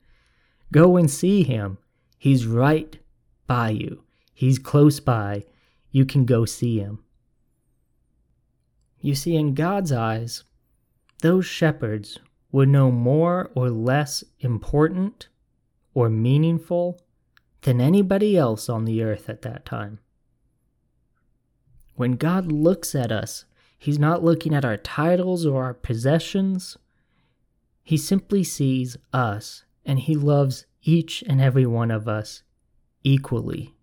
Go 0.72 0.96
and 0.96 1.10
see 1.10 1.42
him. 1.42 1.76
He's 2.16 2.46
right 2.46 2.98
by 3.46 3.70
you, 3.70 4.04
he's 4.32 4.58
close 4.58 5.00
by. 5.00 5.44
You 5.90 6.06
can 6.06 6.25
go 6.25 6.46
see 6.46 6.78
him. 6.78 7.04
You 9.00 9.14
see, 9.14 9.37
in 9.37 9.54
God's 9.54 9.92
eyes, 9.92 10.44
those 11.20 11.44
shepherds 11.44 12.18
were 12.50 12.66
no 12.66 12.90
more 12.90 13.50
or 13.54 13.68
less 13.68 14.25
important 14.40 15.28
or 15.92 16.08
meaningful 16.08 17.00
than 17.62 17.82
anybody 17.82 18.37
else 18.37 18.70
on 18.70 18.87
the 18.87 19.02
earth 19.02 19.28
at 19.28 19.42
that 19.42 19.66
time. 19.66 19.98
When 21.96 22.12
God 22.12 22.50
looks 22.50 22.94
at 22.94 23.12
us, 23.12 23.44
He's 23.78 23.99
not 23.99 24.25
looking 24.25 24.52
at 24.52 24.64
our 24.64 24.76
titles 24.76 25.47
or 25.47 25.62
our 25.62 25.75
possessions. 25.75 26.76
He 27.85 27.97
simply 27.97 28.42
sees 28.42 28.97
us 29.12 29.64
and 29.85 30.00
He 30.00 30.16
loves 30.16 30.66
each 30.82 31.23
and 31.26 31.40
every 31.40 31.64
one 31.64 31.90
of 31.92 32.08
us 32.08 32.42
equally. 33.04 33.75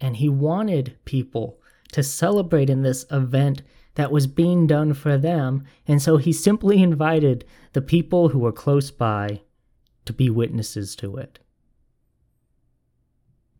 And 0.00 0.16
He 0.16 0.28
wanted 0.28 0.98
people 1.06 1.60
to 1.92 2.02
celebrate 2.02 2.70
in 2.70 2.82
this 2.82 3.06
event 3.10 3.62
that 3.94 4.12
was 4.12 4.26
being 4.26 4.66
done 4.66 4.94
for 4.94 5.18
them, 5.18 5.64
and 5.88 6.00
so 6.00 6.16
He 6.18 6.32
simply 6.32 6.82
invited 6.82 7.44
the 7.72 7.82
people 7.82 8.28
who 8.28 8.38
were 8.38 8.52
close 8.52 8.90
by 8.90 9.40
to 10.04 10.12
be 10.12 10.30
witnesses 10.30 10.94
to 10.96 11.16
it. 11.16 11.40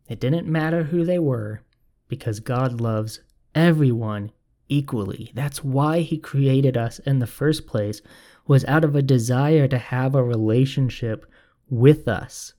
It 0.07 0.19
didn't 0.19 0.47
matter 0.47 0.83
who 0.83 1.03
they 1.03 1.19
were 1.19 1.61
because 2.07 2.39
God 2.39 2.79
loves 2.79 3.21
everyone 3.55 4.31
equally. 4.71 5.31
That's 5.35 5.63
why 5.63 5.99
he 5.99 6.17
created 6.17 6.77
us 6.77 6.99
in 6.99 7.19
the 7.19 7.27
first 7.27 7.67
place 7.67 8.01
was 8.47 8.65
out 8.65 8.83
of 8.83 8.95
a 8.95 9.01
desire 9.01 9.67
to 9.67 9.77
have 9.77 10.15
a 10.15 10.23
relationship 10.23 11.25
with 11.69 12.07
us. 12.07 12.53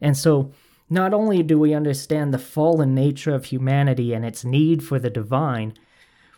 And 0.00 0.16
so 0.16 0.52
not 0.90 1.14
only 1.14 1.42
do 1.42 1.58
we 1.58 1.74
understand 1.74 2.32
the 2.32 2.38
fallen 2.38 2.94
nature 2.94 3.34
of 3.34 3.46
humanity 3.46 4.12
and 4.12 4.24
its 4.24 4.44
need 4.44 4.84
for 4.84 4.98
the 4.98 5.10
divine, 5.10 5.74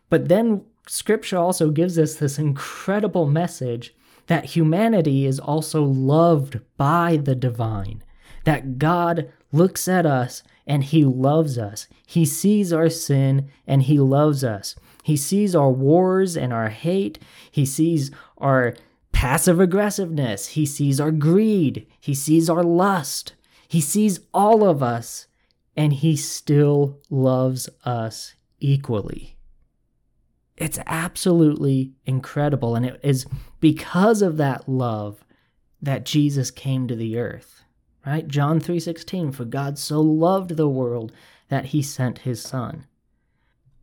but 0.08 0.28
then 0.28 0.64
scripture 0.86 1.36
also 1.36 1.70
gives 1.70 1.98
us 1.98 2.14
this 2.14 2.38
incredible 2.38 3.26
message 3.26 3.94
that 4.28 4.44
humanity 4.44 5.26
is 5.26 5.38
also 5.38 5.82
loved 5.82 6.60
by 6.76 7.16
the 7.16 7.34
divine, 7.34 8.02
that 8.44 8.78
God 8.78 9.30
looks 9.52 9.88
at 9.88 10.06
us 10.06 10.42
and 10.66 10.84
he 10.84 11.04
loves 11.04 11.58
us. 11.58 11.86
He 12.06 12.24
sees 12.24 12.72
our 12.72 12.88
sin 12.88 13.50
and 13.66 13.82
he 13.82 14.00
loves 14.00 14.42
us. 14.42 14.74
He 15.02 15.16
sees 15.16 15.54
our 15.54 15.70
wars 15.70 16.36
and 16.36 16.52
our 16.52 16.68
hate. 16.68 17.18
He 17.50 17.64
sees 17.64 18.10
our 18.38 18.74
passive 19.12 19.60
aggressiveness. 19.60 20.48
He 20.48 20.66
sees 20.66 21.00
our 21.00 21.12
greed. 21.12 21.86
He 22.00 22.14
sees 22.14 22.50
our 22.50 22.64
lust. 22.64 23.34
He 23.68 23.80
sees 23.80 24.20
all 24.34 24.64
of 24.64 24.82
us 24.82 25.26
and 25.76 25.92
he 25.92 26.16
still 26.16 26.98
loves 27.10 27.68
us 27.84 28.34
equally. 28.58 29.36
It's 30.56 30.78
absolutely 30.86 31.92
incredible. 32.04 32.74
And 32.74 32.86
it 32.86 33.00
is 33.02 33.26
because 33.60 34.22
of 34.22 34.38
that 34.38 34.68
love 34.68 35.24
that 35.80 36.06
Jesus 36.06 36.50
came 36.50 36.88
to 36.88 36.96
the 36.96 37.18
earth 37.18 37.55
right? 38.06 38.28
John 38.28 38.60
3:16 38.60 39.32
for 39.32 39.44
God 39.44 39.78
so 39.78 40.00
loved 40.00 40.56
the 40.56 40.68
world 40.68 41.12
that 41.48 41.66
he 41.66 41.82
sent 41.82 42.18
his 42.20 42.40
son. 42.40 42.86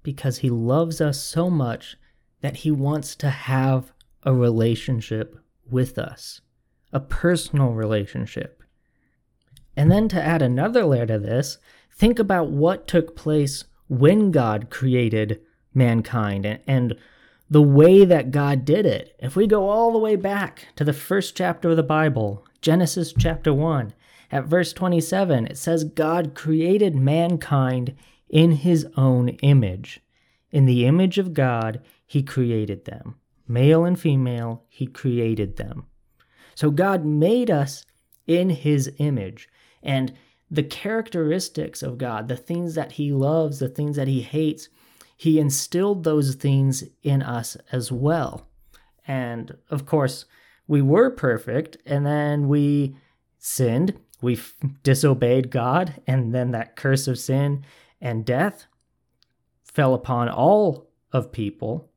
Because 0.02 0.40
he 0.40 0.50
loves 0.50 1.02
us 1.02 1.22
so 1.22 1.50
much 1.50 1.98
that 2.42 2.58
he 2.58 2.72
wants 2.72 3.16
to 3.18 3.30
have 3.30 3.94
a 4.24 4.34
relationship 4.34 5.38
with 5.70 5.98
us, 5.98 6.42
a 6.92 7.00
personal 7.00 7.74
relationship. 7.74 8.64
And 9.76 9.92
then 9.92 10.08
to 10.10 10.22
add 10.22 10.42
another 10.42 10.86
layer 10.86 11.06
to 11.06 11.20
this, 11.20 11.58
think 11.92 12.20
about 12.20 12.50
what 12.50 12.88
took 12.88 13.16
place 13.16 13.66
when 13.88 14.32
God 14.32 14.70
created 14.70 15.42
mankind 15.74 16.46
and, 16.46 16.60
and 16.68 16.96
the 17.50 17.62
way 17.62 18.06
that 18.06 18.32
God 18.32 18.66
did 18.66 18.86
it. 18.86 19.16
If 19.20 19.36
we 19.36 19.48
go 19.48 19.70
all 19.70 19.92
the 19.92 20.00
way 20.00 20.16
back 20.16 20.68
to 20.76 20.84
the 20.84 20.94
first 20.94 21.36
chapter 21.36 21.70
of 21.70 21.78
the 21.78 21.84
Bible, 21.84 22.46
Genesis 22.62 23.14
chapter 23.18 23.54
1, 23.54 23.94
at 24.34 24.46
verse 24.46 24.74
27, 24.74 25.46
it 25.46 25.60
says, 25.60 25.84
God 25.84 26.34
created 26.34 26.96
mankind 26.96 27.96
in 28.28 28.54
his 28.54 28.88
own 28.98 29.30
image. 29.30 30.00
In 30.50 30.66
the 30.66 30.88
image 30.88 31.20
of 31.20 31.36
God, 31.36 31.82
he 32.08 32.24
created 32.24 32.86
them. 32.86 33.16
Male 33.48 33.86
and 33.86 34.00
female, 34.00 34.64
he 34.68 34.88
created 34.88 35.58
them. 35.58 35.86
So 36.56 36.72
God 36.72 37.06
made 37.06 37.52
us 37.52 37.86
in 38.26 38.50
his 38.50 38.92
image. 38.98 39.48
And 39.84 40.14
the 40.50 40.64
characteristics 40.64 41.84
of 41.84 42.00
God, 42.00 42.28
the 42.28 42.36
things 42.36 42.74
that 42.74 42.94
he 42.94 43.12
loves, 43.12 43.60
the 43.60 43.70
things 43.70 43.96
that 43.98 44.08
he 44.08 44.24
hates, 44.24 44.68
he 45.16 45.38
instilled 45.38 46.04
those 46.04 46.34
things 46.34 46.84
in 47.04 47.22
us 47.22 47.56
as 47.72 47.92
well. 47.92 48.48
And 49.08 49.58
of 49.70 49.86
course, 49.86 50.26
we 50.68 50.82
were 50.82 51.12
perfect, 51.12 51.78
and 51.86 52.04
then 52.04 52.48
we 52.48 52.96
sinned, 53.38 54.00
we 54.24 54.40
disobeyed 54.84 55.52
God, 55.52 56.02
and 56.08 56.34
then 56.34 56.52
that 56.52 56.76
curse 56.76 57.08
of 57.08 57.20
sin 57.20 57.66
and 58.02 58.26
death 58.26 58.66
fell 59.64 59.94
upon 59.94 60.30
all 60.30 60.90
of 61.12 61.32
people. 61.32 61.92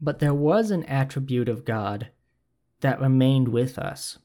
But 0.00 0.18
there 0.18 0.34
was 0.34 0.70
an 0.70 0.84
attribute 0.84 1.48
of 1.48 1.64
God 1.64 2.08
that 2.80 3.00
remained 3.00 3.48
with 3.48 3.78
us, 3.78 4.18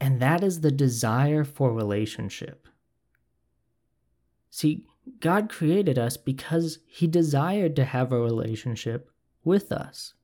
and 0.00 0.20
that 0.20 0.42
is 0.42 0.60
the 0.60 0.72
desire 0.72 1.44
for 1.44 1.72
relationship. 1.72 2.66
See, 4.50 4.86
God 5.20 5.48
created 5.48 5.98
us 5.98 6.16
because 6.16 6.78
He 6.86 7.06
desired 7.06 7.76
to 7.76 7.84
have 7.84 8.10
a 8.10 8.20
relationship 8.20 9.10
with 9.44 9.70
us. 9.70 10.14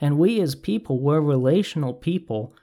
And 0.00 0.18
we 0.18 0.40
as 0.40 0.54
people, 0.54 0.98
we're 0.98 1.20
relational 1.20 1.92
people, 1.92 2.54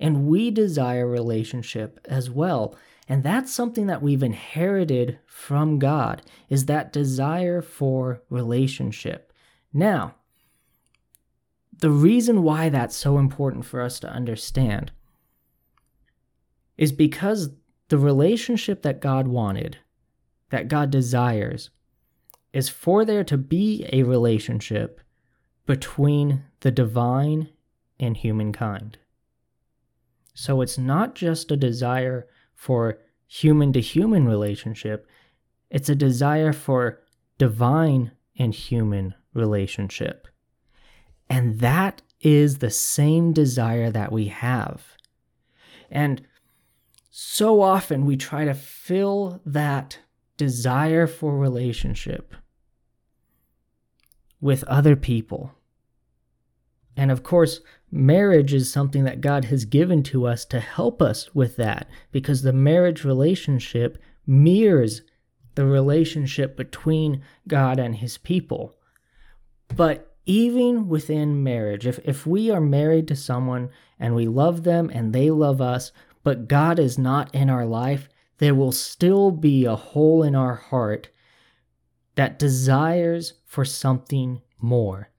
and 0.00 0.26
we 0.26 0.50
desire 0.50 1.06
relationship 1.06 2.00
as 2.04 2.30
well. 2.30 2.76
And 3.08 3.22
that's 3.22 3.52
something 3.52 3.86
that 3.86 4.02
we've 4.02 4.22
inherited 4.22 5.18
from 5.26 5.78
God, 5.78 6.22
is 6.48 6.66
that 6.66 6.92
desire 6.92 7.62
for 7.62 8.22
relationship. 8.28 9.32
Now, 9.72 10.14
the 11.78 11.90
reason 11.90 12.42
why 12.42 12.68
that's 12.68 12.96
so 12.96 13.18
important 13.18 13.64
for 13.64 13.80
us 13.80 13.98
to 14.00 14.10
understand 14.10 14.92
is 16.76 16.92
because 16.92 17.50
the 17.88 17.98
relationship 17.98 18.82
that 18.82 19.00
God 19.00 19.28
wanted 19.28 19.78
that 20.50 20.68
God 20.68 20.90
desires 20.90 21.70
is 22.52 22.68
for 22.68 23.04
there 23.04 23.24
to 23.24 23.36
be 23.36 23.86
a 23.92 24.02
relationship 24.02 25.00
between 25.66 26.44
the 26.60 26.70
divine 26.70 27.48
and 28.00 28.16
humankind. 28.16 28.98
So 30.40 30.60
it's 30.60 30.78
not 30.78 31.16
just 31.16 31.50
a 31.50 31.56
desire 31.56 32.28
for 32.54 33.00
human 33.26 33.72
to 33.72 33.80
human 33.80 34.24
relationship, 34.24 35.04
it's 35.68 35.88
a 35.88 35.96
desire 35.96 36.52
for 36.52 37.00
divine 37.38 38.12
and 38.38 38.54
human 38.54 39.14
relationship. 39.34 40.28
And 41.28 41.58
that 41.58 42.02
is 42.20 42.58
the 42.58 42.70
same 42.70 43.32
desire 43.32 43.90
that 43.90 44.12
we 44.12 44.28
have. 44.28 44.84
And 45.90 46.22
so 47.10 47.60
often 47.60 48.06
we 48.06 48.16
try 48.16 48.44
to 48.44 48.54
fill 48.54 49.42
that 49.44 49.98
desire 50.36 51.08
for 51.08 51.36
relationship 51.36 52.32
with 54.40 54.62
other 54.64 54.94
people. 54.94 55.57
And 56.98 57.12
of 57.12 57.22
course, 57.22 57.60
marriage 57.92 58.52
is 58.52 58.72
something 58.72 59.04
that 59.04 59.20
God 59.20 59.44
has 59.44 59.64
given 59.64 60.02
to 60.02 60.26
us 60.26 60.44
to 60.46 60.58
help 60.58 61.00
us 61.00 61.32
with 61.32 61.54
that 61.54 61.88
because 62.10 62.42
the 62.42 62.52
marriage 62.52 63.04
relationship 63.04 63.98
mirrors 64.26 65.02
the 65.54 65.64
relationship 65.64 66.56
between 66.56 67.22
God 67.46 67.78
and 67.78 67.94
his 67.94 68.18
people. 68.18 68.74
But 69.76 70.16
even 70.26 70.88
within 70.88 71.44
marriage, 71.44 71.86
if, 71.86 72.00
if 72.00 72.26
we 72.26 72.50
are 72.50 72.60
married 72.60 73.06
to 73.08 73.16
someone 73.16 73.70
and 74.00 74.16
we 74.16 74.26
love 74.26 74.64
them 74.64 74.90
and 74.92 75.12
they 75.12 75.30
love 75.30 75.60
us, 75.60 75.92
but 76.24 76.48
God 76.48 76.80
is 76.80 76.98
not 76.98 77.32
in 77.32 77.48
our 77.48 77.64
life, 77.64 78.08
there 78.38 78.56
will 78.56 78.72
still 78.72 79.30
be 79.30 79.64
a 79.64 79.76
hole 79.76 80.24
in 80.24 80.34
our 80.34 80.56
heart 80.56 81.10
that 82.16 82.40
desires 82.40 83.34
for 83.46 83.64
something 83.64 84.42
more. 84.60 85.10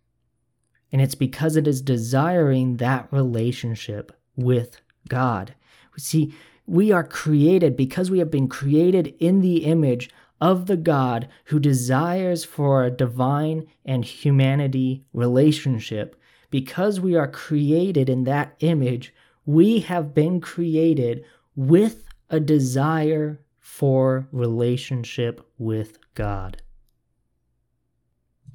And 0.91 1.01
it's 1.01 1.15
because 1.15 1.55
it 1.55 1.67
is 1.67 1.81
desiring 1.81 2.77
that 2.77 3.07
relationship 3.11 4.11
with 4.35 4.81
God. 5.07 5.53
See, 5.97 6.33
we 6.65 6.91
are 6.91 7.03
created 7.03 7.75
because 7.75 8.09
we 8.09 8.19
have 8.19 8.31
been 8.31 8.47
created 8.47 9.15
in 9.19 9.41
the 9.41 9.65
image 9.65 10.09
of 10.39 10.67
the 10.67 10.77
God 10.77 11.27
who 11.45 11.59
desires 11.59 12.43
for 12.43 12.83
a 12.83 12.91
divine 12.91 13.67
and 13.85 14.05
humanity 14.05 15.03
relationship. 15.13 16.15
Because 16.49 16.99
we 16.99 17.15
are 17.15 17.27
created 17.27 18.09
in 18.09 18.23
that 18.23 18.55
image, 18.59 19.13
we 19.45 19.79
have 19.81 20.13
been 20.13 20.39
created 20.39 21.25
with 21.55 22.05
a 22.29 22.39
desire 22.39 23.41
for 23.59 24.27
relationship 24.31 25.45
with 25.57 25.97
God. 26.15 26.61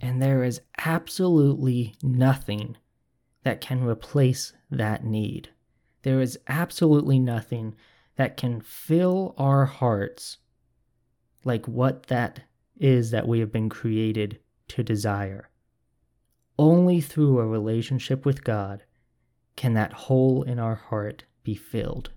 And 0.00 0.20
there 0.20 0.42
is 0.44 0.60
absolutely 0.78 1.94
nothing 2.02 2.76
that 3.44 3.60
can 3.60 3.84
replace 3.84 4.52
that 4.70 5.04
need. 5.04 5.50
There 6.02 6.20
is 6.20 6.38
absolutely 6.48 7.18
nothing 7.18 7.74
that 8.16 8.36
can 8.36 8.60
fill 8.60 9.34
our 9.38 9.64
hearts 9.64 10.38
like 11.44 11.66
what 11.66 12.04
that 12.04 12.40
is 12.76 13.10
that 13.10 13.28
we 13.28 13.40
have 13.40 13.52
been 13.52 13.68
created 13.68 14.40
to 14.68 14.82
desire. 14.82 15.50
Only 16.58 17.00
through 17.00 17.38
a 17.38 17.46
relationship 17.46 18.24
with 18.24 18.44
God 18.44 18.84
can 19.56 19.74
that 19.74 19.92
hole 19.92 20.42
in 20.42 20.58
our 20.58 20.74
heart 20.74 21.24
be 21.42 21.54
filled. 21.54 22.10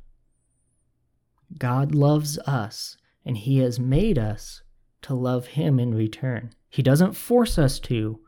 God 1.58 1.94
loves 1.94 2.38
us, 2.40 2.98
and 3.26 3.38
He 3.38 3.60
has 3.60 3.80
made 3.80 4.18
us 4.18 4.64
to 5.04 5.14
love 5.14 5.48
Him 5.48 5.80
in 5.80 5.94
return. 5.94 6.54
He 6.70 6.84
doesn't 6.84 7.14
force 7.14 7.58
us 7.58 7.80
to, 7.82 8.20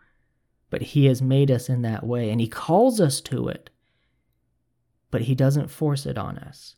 but 0.69 0.81
He 0.81 1.05
has 1.05 1.21
made 1.21 1.51
us 1.51 1.69
in 1.69 1.81
that 1.81 2.05
way, 2.05 2.29
and 2.29 2.39
He 2.39 2.47
calls 2.47 2.99
us 3.01 3.21
to 3.21 3.47
it, 3.47 3.69
but 5.11 5.21
He 5.21 5.35
doesn't 5.35 5.69
force 5.69 6.05
it 6.05 6.17
on 6.17 6.37
us. 6.37 6.75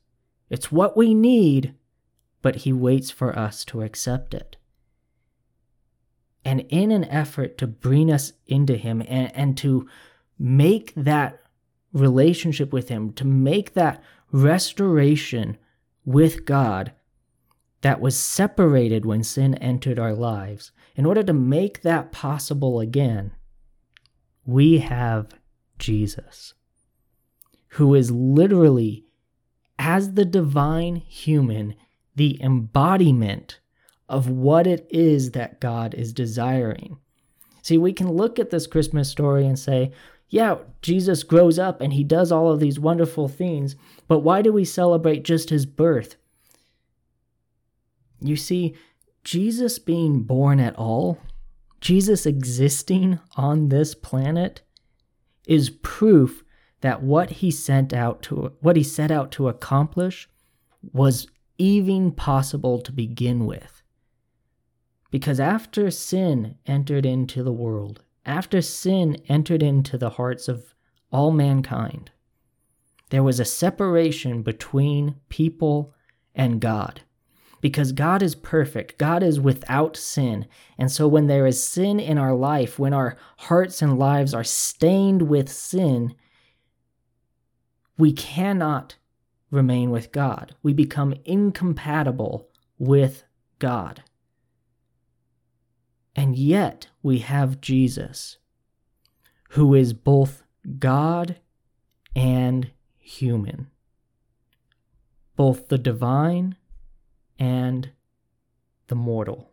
It's 0.50 0.72
what 0.72 0.98
we 0.98 1.14
need, 1.14 1.76
but 2.42 2.58
He 2.58 2.74
waits 2.74 3.12
for 3.12 3.38
us 3.38 3.64
to 3.66 3.82
accept 3.82 4.34
it. 4.34 4.58
And 6.44 6.62
in 6.70 6.92
an 6.92 7.06
effort 7.06 7.58
to 7.60 7.68
bring 7.68 8.12
us 8.12 8.34
into 8.48 8.76
Him 8.76 9.02
and, 9.08 9.36
and 9.36 9.58
to 9.58 9.88
make 10.40 10.94
that 10.96 11.42
relationship 11.94 12.74
with 12.74 12.90
Him, 12.90 13.14
to 13.14 13.26
make 13.26 13.74
that 13.74 14.04
restoration 14.32 15.58
with 16.06 16.46
God 16.46 16.94
that 17.82 18.00
was 18.00 18.18
separated 18.18 19.06
when 19.06 19.24
sin 19.24 19.56
entered 19.56 20.00
our 20.00 20.14
lives, 20.14 20.72
in 20.96 21.06
order 21.06 21.24
to 21.24 21.34
make 21.34 21.82
that 21.82 22.12
possible 22.12 22.80
again, 22.80 23.32
we 24.46 24.80
have 24.80 25.34
Jesus, 25.80 26.54
who 27.70 27.96
is 27.96 28.12
literally, 28.12 29.06
as 29.80 30.14
the 30.14 30.26
divine 30.26 30.96
human, 30.98 31.76
the 32.16 32.42
embodiment 32.42 33.60
of 34.10 34.30
what 34.30 34.68
it 34.68 34.86
is 34.90 35.32
that 35.32 35.62
God 35.62 35.94
is 35.94 36.12
desiring. 36.12 36.98
See, 37.62 37.78
we 37.78 37.94
can 37.94 38.12
look 38.12 38.40
at 38.40 38.50
this 38.50 38.68
Christmas 38.68 39.10
story 39.10 39.46
and 39.46 39.58
say, 39.58 39.92
yeah, 40.30 40.58
Jesus 40.82 41.24
grows 41.24 41.60
up 41.60 41.82
and 41.82 41.94
he 41.94 42.04
does 42.04 42.32
all 42.32 42.52
of 42.52 42.60
these 42.60 42.80
wonderful 42.80 43.28
things, 43.28 43.76
but 44.08 44.20
why 44.20 44.42
do 44.42 44.52
we 44.52 44.66
celebrate 44.66 45.24
just 45.24 45.50
his 45.50 45.66
birth? 45.66 46.16
You 48.20 48.36
see, 48.36 48.76
Jesus 49.24 49.80
being 49.80 50.22
born 50.24 50.60
at 50.60 50.76
all, 50.76 51.20
Jesus 51.80 52.26
existing 52.26 53.20
on 53.36 53.70
this 53.70 53.94
planet, 53.94 54.62
is 55.48 55.70
proof 55.70 56.44
that 56.82 57.04
what 57.04 57.30
he 57.30 57.52
sent 57.52 57.94
out 57.94 58.22
to 58.24 58.54
what 58.62 58.76
he 58.76 58.84
set 58.84 59.12
out 59.12 59.32
to 59.32 59.48
accomplish 59.48 60.30
was 60.94 61.28
even 61.58 62.12
possible 62.12 62.80
to 62.80 62.92
begin 62.92 63.46
with. 63.46 63.84
Because 65.12 65.40
after 65.40 65.92
sin 65.92 66.58
entered 66.66 67.06
into 67.06 67.44
the 67.44 67.52
world, 67.52 68.02
after 68.26 68.62
sin 68.62 69.18
entered 69.28 69.62
into 69.62 69.98
the 69.98 70.12
hearts 70.12 70.48
of 70.48 70.74
all 71.12 71.32
mankind, 71.32 72.12
there 73.10 73.24
was 73.24 73.40
a 73.40 73.46
separation 73.46 74.42
between 74.42 75.16
people 75.30 75.94
and 76.34 76.62
God. 76.62 77.02
Because 77.62 77.92
God 77.92 78.22
is 78.24 78.34
perfect, 78.36 78.98
God 78.98 79.22
is 79.24 79.40
without 79.40 79.96
sin. 79.96 80.48
And 80.78 80.92
so 80.92 81.08
when 81.08 81.28
there 81.28 81.46
is 81.46 81.64
sin 81.64 82.00
in 82.00 82.18
our 82.18 82.34
life, 82.34 82.80
when 82.80 82.94
our 82.94 83.16
hearts 83.38 83.82
and 83.82 84.00
lives 84.00 84.34
are 84.34 84.44
stained 84.44 85.24
with 85.24 85.48
sin, 85.48 86.16
we 87.98 88.12
cannot 88.12 88.96
remain 89.52 89.92
with 89.92 90.12
God. 90.12 90.56
We 90.64 90.74
become 90.74 91.14
incompatible 91.24 92.50
with 92.80 93.24
God. 93.60 94.04
And 96.16 96.36
yet 96.36 96.88
we 97.04 97.20
have 97.20 97.62
Jesus, 97.62 98.38
who 99.50 99.76
is 99.76 99.94
both 99.94 100.44
God 100.80 101.38
and 102.16 102.72
human, 102.98 103.70
both 105.36 105.68
the 105.68 105.78
divine 105.78 106.56
and 107.42 107.90
the 108.88 108.96
mortal, 108.96 109.52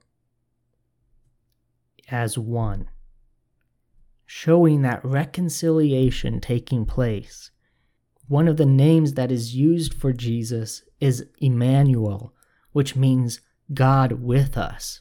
as 2.11 2.37
one, 2.37 2.91
showing 4.27 4.83
that 4.83 5.05
reconciliation 5.05 6.41
taking 6.41 6.85
place. 6.85 7.51
One 8.27 8.47
of 8.47 8.59
the 8.59 8.67
names 8.67 9.15
that 9.15 9.33
is 9.33 9.57
used 9.57 9.95
for 9.95 10.13
Jesus 10.13 10.83
is 11.01 11.25
Emmanuel, 11.39 12.35
which 12.73 12.95
means 12.95 13.41
God 13.73 14.13
with 14.13 14.59
us 14.59 15.01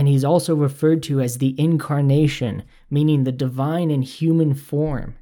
and 0.00 0.08
he's 0.08 0.24
also 0.24 0.54
referred 0.54 1.02
to 1.04 1.20
as 1.20 1.38
the 1.38 1.54
incarnation, 1.58 2.62
meaning 2.88 3.24
the 3.24 3.32
divine 3.32 3.90
in 3.90 4.02
human 4.02 4.54
form. 4.54 5.16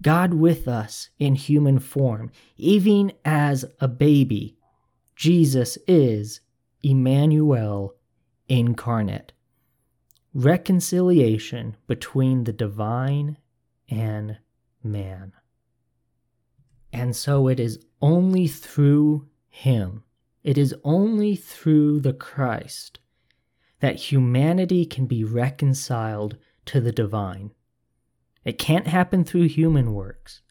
God 0.00 0.34
with 0.34 0.66
us 0.66 1.10
in 1.18 1.34
human 1.34 1.78
form, 1.78 2.30
even 2.56 3.12
as 3.24 3.64
a 3.80 3.88
baby, 3.88 4.57
Jesus 5.18 5.76
is 5.88 6.42
Emmanuel 6.84 7.96
incarnate. 8.48 9.32
Reconciliation 10.32 11.76
between 11.88 12.44
the 12.44 12.52
divine 12.52 13.36
and 13.88 14.38
man. 14.80 15.32
And 16.92 17.16
so 17.16 17.48
it 17.48 17.58
is 17.58 17.80
only 18.00 18.46
through 18.46 19.26
him, 19.48 20.04
it 20.44 20.56
is 20.56 20.72
only 20.84 21.34
through 21.34 21.98
the 21.98 22.12
Christ 22.12 23.00
that 23.80 23.96
humanity 24.12 24.86
can 24.86 25.06
be 25.06 25.24
reconciled 25.24 26.38
to 26.66 26.80
the 26.80 26.92
divine. 26.92 27.50
It 28.44 28.56
can't 28.56 28.86
happen 28.86 29.24
through 29.24 29.48
human 29.48 29.94
works. 29.94 30.42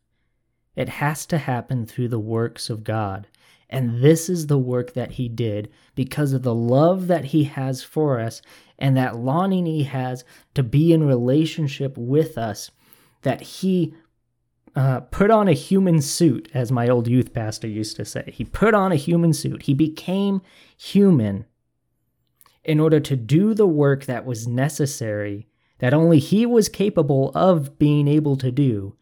It 0.75 0.89
has 0.89 1.25
to 1.27 1.37
happen 1.37 1.85
through 1.85 2.09
the 2.09 2.19
works 2.19 2.69
of 2.69 2.83
God. 2.83 3.27
And 3.69 4.01
this 4.01 4.29
is 4.29 4.47
the 4.47 4.57
work 4.57 4.93
that 4.93 5.13
He 5.13 5.27
did 5.27 5.69
because 5.95 6.33
of 6.33 6.43
the 6.43 6.55
love 6.55 7.07
that 7.07 7.25
He 7.25 7.45
has 7.45 7.83
for 7.83 8.19
us 8.19 8.41
and 8.79 8.95
that 8.95 9.17
longing 9.17 9.65
He 9.65 9.83
has 9.83 10.23
to 10.53 10.63
be 10.63 10.93
in 10.93 11.03
relationship 11.05 11.97
with 11.97 12.37
us, 12.37 12.71
that 13.23 13.41
He 13.41 13.93
uh, 14.75 14.99
put 14.99 15.31
on 15.31 15.47
a 15.47 15.53
human 15.53 16.01
suit, 16.01 16.49
as 16.53 16.71
my 16.71 16.87
old 16.87 17.07
youth 17.07 17.33
pastor 17.33 17.67
used 17.67 17.95
to 17.95 18.05
say. 18.05 18.31
He 18.31 18.45
put 18.45 18.73
on 18.73 18.91
a 18.91 18.95
human 18.95 19.33
suit. 19.33 19.63
He 19.63 19.73
became 19.73 20.41
human 20.77 21.45
in 22.63 22.79
order 22.79 22.99
to 22.99 23.15
do 23.15 23.53
the 23.53 23.65
work 23.65 24.05
that 24.05 24.25
was 24.25 24.47
necessary, 24.47 25.47
that 25.79 25.93
only 25.93 26.19
he 26.19 26.45
was 26.45 26.69
capable 26.69 27.31
of 27.33 27.79
being 27.79 28.07
able 28.07 28.35
to 28.37 28.51
do, 28.51 28.95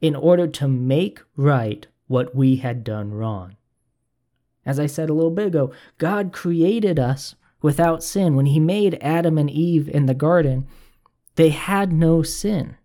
in 0.00 0.14
order 0.14 0.46
to 0.46 0.68
make 0.68 1.20
right 1.36 1.86
what 2.06 2.34
we 2.34 2.56
had 2.56 2.84
done 2.84 3.12
wrong. 3.12 3.56
As 4.66 4.80
I 4.80 4.86
said 4.86 5.10
a 5.10 5.14
little 5.14 5.30
bit 5.30 5.48
ago, 5.48 5.72
God 5.98 6.32
created 6.32 6.98
us 6.98 7.34
without 7.62 8.02
sin. 8.02 8.36
When 8.36 8.46
he 8.46 8.60
made 8.60 8.98
Adam 9.00 9.38
and 9.38 9.50
Eve 9.50 9.88
in 9.88 10.06
the 10.06 10.14
garden, 10.14 10.66
they 11.36 11.50
had 11.50 11.92
no 11.92 12.22
sin, 12.22 12.76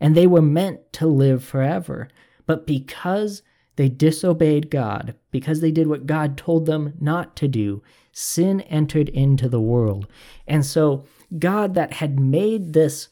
and 0.00 0.14
they 0.14 0.26
were 0.26 0.42
meant 0.42 0.92
to 0.94 1.06
live 1.06 1.42
forever. 1.42 2.08
But 2.46 2.66
because 2.66 3.42
they 3.76 3.88
disobeyed 3.88 4.70
God, 4.70 5.14
because 5.30 5.60
they 5.60 5.70
did 5.70 5.86
what 5.86 6.06
God 6.06 6.36
told 6.36 6.66
them 6.66 6.94
not 7.00 7.34
to 7.36 7.48
do, 7.48 7.82
sin 8.12 8.60
entered 8.62 9.08
into 9.08 9.48
the 9.48 9.60
world. 9.60 10.06
And 10.46 10.64
so, 10.64 11.04
God, 11.38 11.74
that 11.74 11.94
had 11.94 12.20
made 12.20 12.72
this 12.72 13.08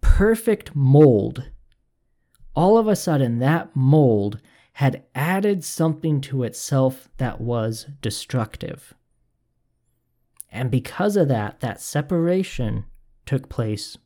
perfect 0.00 0.74
mold, 0.74 1.50
all 2.54 2.76
of 2.76 2.88
a 2.88 2.96
sudden, 2.96 3.38
that 3.38 3.74
mold 3.76 4.40
had 4.74 5.04
added 5.14 5.64
something 5.64 6.20
to 6.22 6.42
itself 6.42 7.08
that 7.18 7.40
was 7.40 7.86
destructive. 8.00 8.94
And 10.50 10.70
because 10.70 11.16
of 11.16 11.28
that, 11.28 11.60
that 11.60 11.80
separation 11.80 12.84
took 13.26 13.48
place 13.48 13.98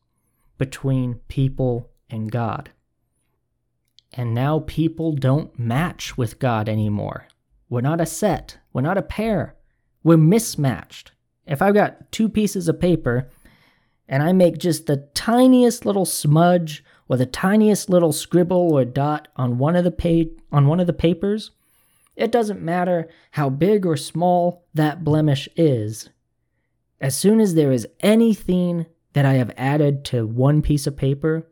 between 0.58 1.20
people 1.28 1.90
and 2.10 2.30
God. 2.30 2.70
And 4.12 4.34
now 4.34 4.60
people 4.60 5.12
don't 5.12 5.58
match 5.58 6.16
with 6.16 6.38
God 6.38 6.68
anymore. 6.68 7.26
We're 7.68 7.80
not 7.80 8.00
a 8.00 8.06
set, 8.06 8.58
we're 8.72 8.82
not 8.82 8.98
a 8.98 9.02
pair, 9.02 9.56
we're 10.02 10.16
mismatched. 10.16 11.12
If 11.46 11.60
I've 11.60 11.74
got 11.74 12.12
two 12.12 12.28
pieces 12.28 12.68
of 12.68 12.78
paper 12.78 13.28
and 14.08 14.22
I 14.22 14.32
make 14.32 14.58
just 14.58 14.86
the 14.86 15.08
tiniest 15.14 15.84
little 15.84 16.04
smudge 16.04 16.84
or 17.14 17.16
the 17.16 17.26
tiniest 17.26 17.88
little 17.88 18.12
scribble 18.12 18.72
or 18.72 18.84
dot 18.84 19.28
on 19.36 19.56
one 19.56 19.76
of 19.76 19.84
the 19.84 19.92
pa- 19.92 20.34
on 20.50 20.66
one 20.66 20.80
of 20.80 20.88
the 20.88 20.92
papers, 20.92 21.52
it 22.16 22.32
doesn't 22.32 22.60
matter 22.60 23.08
how 23.30 23.48
big 23.48 23.86
or 23.86 23.96
small 23.96 24.66
that 24.74 25.04
blemish 25.04 25.48
is. 25.54 26.10
As 27.00 27.16
soon 27.16 27.38
as 27.38 27.54
there 27.54 27.70
is 27.70 27.86
anything 28.00 28.86
that 29.12 29.24
I 29.24 29.34
have 29.34 29.52
added 29.56 30.04
to 30.06 30.26
one 30.26 30.60
piece 30.60 30.88
of 30.88 30.96
paper, 30.96 31.48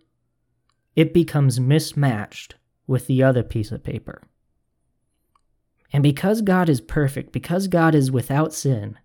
it 0.96 1.14
becomes 1.14 1.60
mismatched 1.60 2.56
with 2.88 3.06
the 3.06 3.22
other 3.22 3.44
piece 3.44 3.70
of 3.70 3.84
paper. 3.84 4.20
And 5.92 6.02
because 6.02 6.42
God 6.42 6.68
is 6.68 6.80
perfect, 6.80 7.30
because 7.30 7.68
God 7.68 7.94
is 7.94 8.10
without 8.10 8.52
sin, 8.52 8.98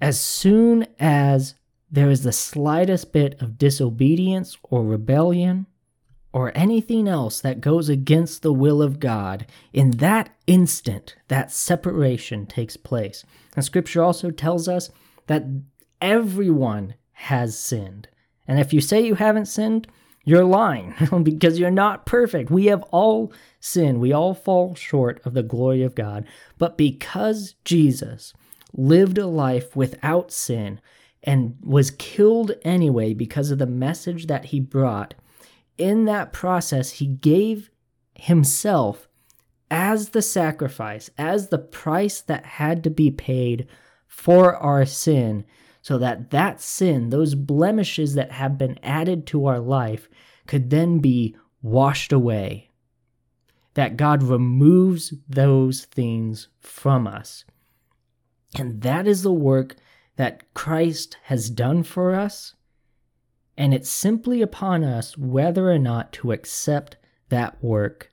as 0.00 0.18
soon 0.18 0.86
as 0.98 1.56
there 1.90 2.10
is 2.10 2.22
the 2.22 2.32
slightest 2.32 3.12
bit 3.12 3.40
of 3.40 3.58
disobedience 3.58 4.56
or 4.62 4.84
rebellion 4.84 5.66
or 6.32 6.52
anything 6.54 7.08
else 7.08 7.40
that 7.40 7.60
goes 7.60 7.88
against 7.88 8.42
the 8.42 8.52
will 8.52 8.80
of 8.80 9.00
God, 9.00 9.46
in 9.72 9.92
that 9.92 10.30
instant, 10.46 11.16
that 11.26 11.50
separation 11.50 12.46
takes 12.46 12.76
place. 12.76 13.24
And 13.56 13.64
scripture 13.64 14.02
also 14.02 14.30
tells 14.30 14.68
us 14.68 14.90
that 15.26 15.44
everyone 16.00 16.94
has 17.12 17.58
sinned. 17.58 18.08
And 18.46 18.60
if 18.60 18.72
you 18.72 18.80
say 18.80 19.00
you 19.00 19.16
haven't 19.16 19.46
sinned, 19.46 19.88
you're 20.24 20.44
lying 20.44 20.94
because 21.22 21.58
you're 21.58 21.70
not 21.70 22.06
perfect. 22.06 22.50
We 22.50 22.66
have 22.66 22.82
all 22.84 23.32
sinned. 23.58 24.00
We 24.00 24.12
all 24.12 24.34
fall 24.34 24.76
short 24.76 25.20
of 25.24 25.34
the 25.34 25.42
glory 25.42 25.82
of 25.82 25.96
God. 25.96 26.26
But 26.58 26.78
because 26.78 27.54
Jesus 27.64 28.32
lived 28.72 29.18
a 29.18 29.26
life 29.26 29.74
without 29.74 30.30
sin 30.30 30.80
and 31.22 31.56
was 31.62 31.90
killed 31.92 32.52
anyway 32.62 33.14
because 33.14 33.50
of 33.50 33.58
the 33.58 33.66
message 33.66 34.26
that 34.26 34.46
he 34.46 34.60
brought, 34.60 35.14
in 35.76 36.04
that 36.06 36.32
process, 36.32 36.92
he 36.92 37.06
gave 37.06 37.70
himself 38.14 39.08
as 39.70 40.10
the 40.10 40.22
sacrifice, 40.22 41.10
as 41.16 41.48
the 41.48 41.58
price 41.58 42.20
that 42.20 42.44
had 42.44 42.82
to 42.84 42.90
be 42.90 43.10
paid 43.10 43.66
for 44.06 44.56
our 44.56 44.84
sin 44.84 45.44
so 45.82 45.98
that 45.98 46.30
that 46.30 46.60
sin, 46.60 47.10
those 47.10 47.34
blemishes 47.34 48.14
that 48.14 48.32
have 48.32 48.58
been 48.58 48.78
added 48.82 49.26
to 49.26 49.46
our 49.46 49.60
life, 49.60 50.08
could 50.46 50.70
then 50.70 50.98
be 50.98 51.34
washed 51.62 52.12
away. 52.12 52.70
That 53.74 53.96
God 53.96 54.22
removes 54.22 55.14
those 55.28 55.84
things 55.84 56.48
from 56.58 57.06
us. 57.06 57.44
And 58.58 58.82
that 58.82 59.06
is 59.06 59.22
the 59.22 59.32
work 59.32 59.76
that 60.20 60.52
Christ 60.52 61.16
has 61.22 61.48
done 61.48 61.82
for 61.82 62.14
us. 62.14 62.54
And 63.56 63.72
it's 63.72 63.88
simply 63.88 64.42
upon 64.42 64.84
us 64.84 65.16
whether 65.16 65.70
or 65.70 65.78
not 65.78 66.12
to 66.12 66.30
accept 66.30 66.98
that 67.30 67.64
work 67.64 68.10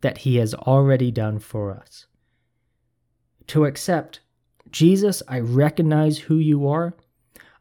that 0.00 0.16
He 0.24 0.36
has 0.36 0.54
already 0.54 1.10
done 1.10 1.38
for 1.38 1.70
us. 1.70 2.06
To 3.48 3.66
accept, 3.66 4.20
Jesus, 4.70 5.22
I 5.28 5.40
recognize 5.40 6.16
who 6.20 6.36
you 6.36 6.66
are. 6.66 6.94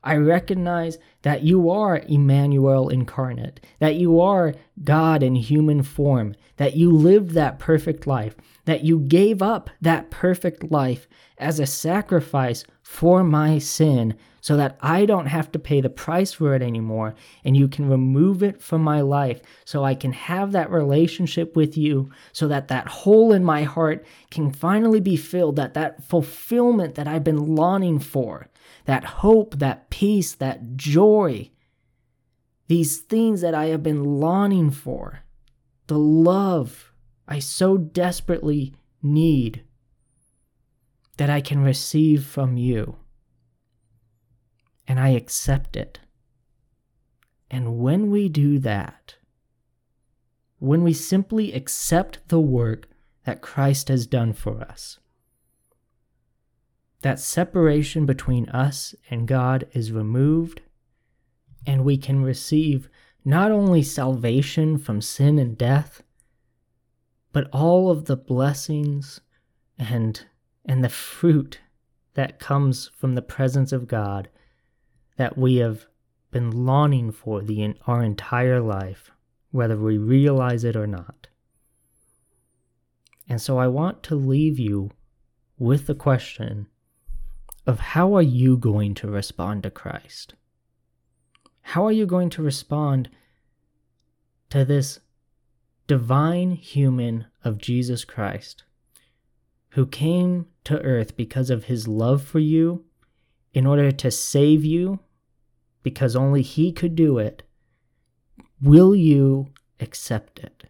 I 0.02 0.16
recognize 0.16 0.98
that 1.24 1.44
you 1.44 1.70
are 1.70 2.02
Emmanuel 2.08 2.88
incarnate, 2.88 3.60
that 3.80 3.96
you 3.96 4.22
are 4.22 4.54
God 4.82 5.24
in 5.24 5.36
human 5.36 5.84
form, 5.84 6.36
that 6.56 6.78
you 6.78 6.90
lived 6.90 7.32
that 7.32 7.60
perfect 7.60 8.08
life, 8.08 8.38
that 8.70 8.84
you 8.84 9.00
gave 9.00 9.42
up 9.42 9.70
that 9.82 10.10
perfect 10.10 10.72
life 10.72 11.08
as 11.38 11.60
a 11.60 11.66
sacrifice 11.66 12.64
for 12.84 13.24
my 13.24 13.58
sin 13.58 14.16
so 14.42 14.56
that 14.56 14.78
I 14.82 15.06
don't 15.06 15.26
have 15.26 15.52
to 15.52 15.60
pay 15.60 15.82
the 15.82 15.90
price 15.90 16.32
for 16.32 16.56
it 16.56 16.62
anymore 16.62 17.16
and 17.44 17.58
you 17.58 17.68
can 17.68 17.90
remove 17.90 18.42
it 18.42 18.62
from 18.62 18.82
my 18.82 19.02
life 19.02 19.42
so 19.66 19.84
I 19.84 19.96
can 19.96 20.14
have 20.14 20.52
that 20.54 20.72
relationship 20.72 21.56
with 21.56 21.78
you 21.78 22.10
so 22.32 22.48
that 22.48 22.70
that 22.70 22.88
hole 22.88 23.34
in 23.34 23.44
my 23.44 23.64
heart 23.64 24.06
can 24.32 24.52
finally 24.52 25.02
be 25.02 25.18
filled 25.18 25.58
that 25.58 25.74
that 25.74 26.04
fulfillment 26.04 26.96
that 26.96 27.08
I've 27.08 27.24
been 27.24 27.56
longing 27.56 28.00
for 28.00 28.48
that 28.86 29.04
hope 29.04 29.60
that 29.60 29.90
peace 29.90 30.34
that 30.36 30.76
joy. 30.76 31.50
These 32.68 33.00
things 33.00 33.42
that 33.42 33.54
I 33.54 33.66
have 33.66 33.84
been 33.84 34.04
longing 34.04 34.72
for 34.72 35.20
the 35.88 35.98
love 35.98 36.89
I 37.30 37.38
so 37.38 37.78
desperately 37.78 38.74
need 39.04 39.64
that 41.18 41.30
I 41.30 41.42
can 41.42 41.62
receive 41.62 42.26
from 42.26 42.58
you 42.58 42.98
and 44.88 45.00
I 45.00 45.10
accept 45.10 45.76
it. 45.76 46.00
And 47.52 47.78
when 47.78 48.10
we 48.10 48.30
do 48.30 48.58
that, 48.60 49.16
when 50.58 50.82
we 50.84 50.92
simply 50.92 51.54
accept 51.54 52.28
the 52.30 52.40
work 52.40 52.88
that 53.26 53.42
Christ 53.42 53.90
has 53.90 54.08
done 54.08 54.34
for 54.34 54.62
us, 54.62 54.98
that 57.02 57.20
separation 57.20 58.08
between 58.08 58.50
us 58.50 58.96
and 59.10 59.28
God 59.28 59.68
is 59.74 59.92
removed, 59.92 60.62
and 61.68 61.86
we 61.86 61.98
can 61.98 62.24
receive 62.24 62.90
not 63.24 63.52
only 63.52 63.84
salvation 63.84 64.80
from 64.80 65.00
sin 65.02 65.38
and 65.38 65.58
death, 65.58 66.02
but 67.32 67.50
all 67.52 67.92
of 67.92 68.06
the 68.06 68.18
blessings 68.18 69.22
and, 69.78 70.26
and 70.66 70.84
the 70.84 70.90
fruit 70.90 71.60
that 72.16 72.40
comes 72.40 72.90
from 72.98 73.16
the 73.16 73.22
presence 73.22 73.72
of 73.72 73.88
God 73.88 74.30
that 75.18 75.38
we 75.38 75.58
have 75.58 75.86
been 76.32 76.66
longing 76.66 77.12
for 77.12 77.42
the, 77.42 77.76
our 77.88 78.04
entire 78.04 78.62
life, 78.62 79.12
whether 79.52 79.78
we 79.78 79.98
realize 79.98 80.64
it 80.64 80.76
or 80.76 80.88
not. 80.88 81.28
And 83.28 83.42
so 83.42 83.58
I 83.58 83.68
want 83.68 84.02
to 84.04 84.16
leave 84.16 84.58
you 84.58 84.92
with 85.58 85.88
the 85.88 85.96
question 85.96 86.68
of 87.68 87.80
how 87.80 88.16
are 88.16 88.22
you 88.22 88.58
going 88.58 88.96
to 88.96 89.08
respond 89.08 89.64
to 89.64 89.70
Christ? 89.70 90.34
How 91.62 91.86
are 91.86 91.92
you 91.92 92.08
going 92.08 92.32
to 92.32 92.42
respond 92.42 93.10
to 94.50 94.66
this 94.66 95.00
divine 95.90 96.52
human 96.52 97.26
of 97.44 97.58
Jesus 97.58 98.06
Christ 98.06 98.64
who 99.72 99.86
came 99.86 100.46
to 100.64 100.82
earth 100.82 101.18
because 101.18 101.50
of 101.50 101.66
his 101.66 101.88
love 101.88 102.24
for 102.24 102.40
you 102.40 102.86
in 103.54 103.66
order 103.66 103.92
to 103.92 104.10
save 104.10 104.64
you 104.64 105.00
because 105.84 106.16
only 106.16 106.42
He 106.42 106.72
could 106.72 106.96
do 106.96 107.18
it, 107.18 107.44
will 108.62 108.96
you 108.96 109.48
accept 109.80 110.40
it? 110.40 110.66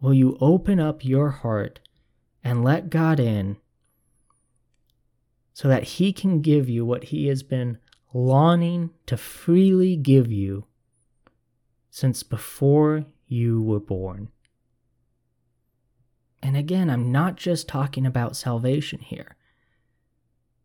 Will 0.00 0.14
you 0.14 0.36
open 0.40 0.80
up 0.80 1.04
your 1.04 1.30
heart 1.30 1.80
and 2.42 2.64
let 2.64 2.90
God 2.90 3.20
in 3.20 3.56
so 5.52 5.68
that 5.68 5.84
He 5.84 6.12
can 6.12 6.40
give 6.40 6.68
you 6.68 6.84
what 6.84 7.04
He 7.04 7.26
has 7.28 7.42
been 7.42 7.78
longing 8.14 8.90
to 9.06 9.16
freely 9.16 9.96
give 9.96 10.30
you 10.30 10.64
since 11.90 12.22
before 12.22 13.04
you 13.32 13.62
were 13.62 13.80
born? 13.80 14.28
And 16.42 16.56
again, 16.56 16.90
I'm 16.90 17.10
not 17.10 17.36
just 17.36 17.68
talking 17.68 18.04
about 18.04 18.36
salvation 18.36 19.00
here. 19.00 19.36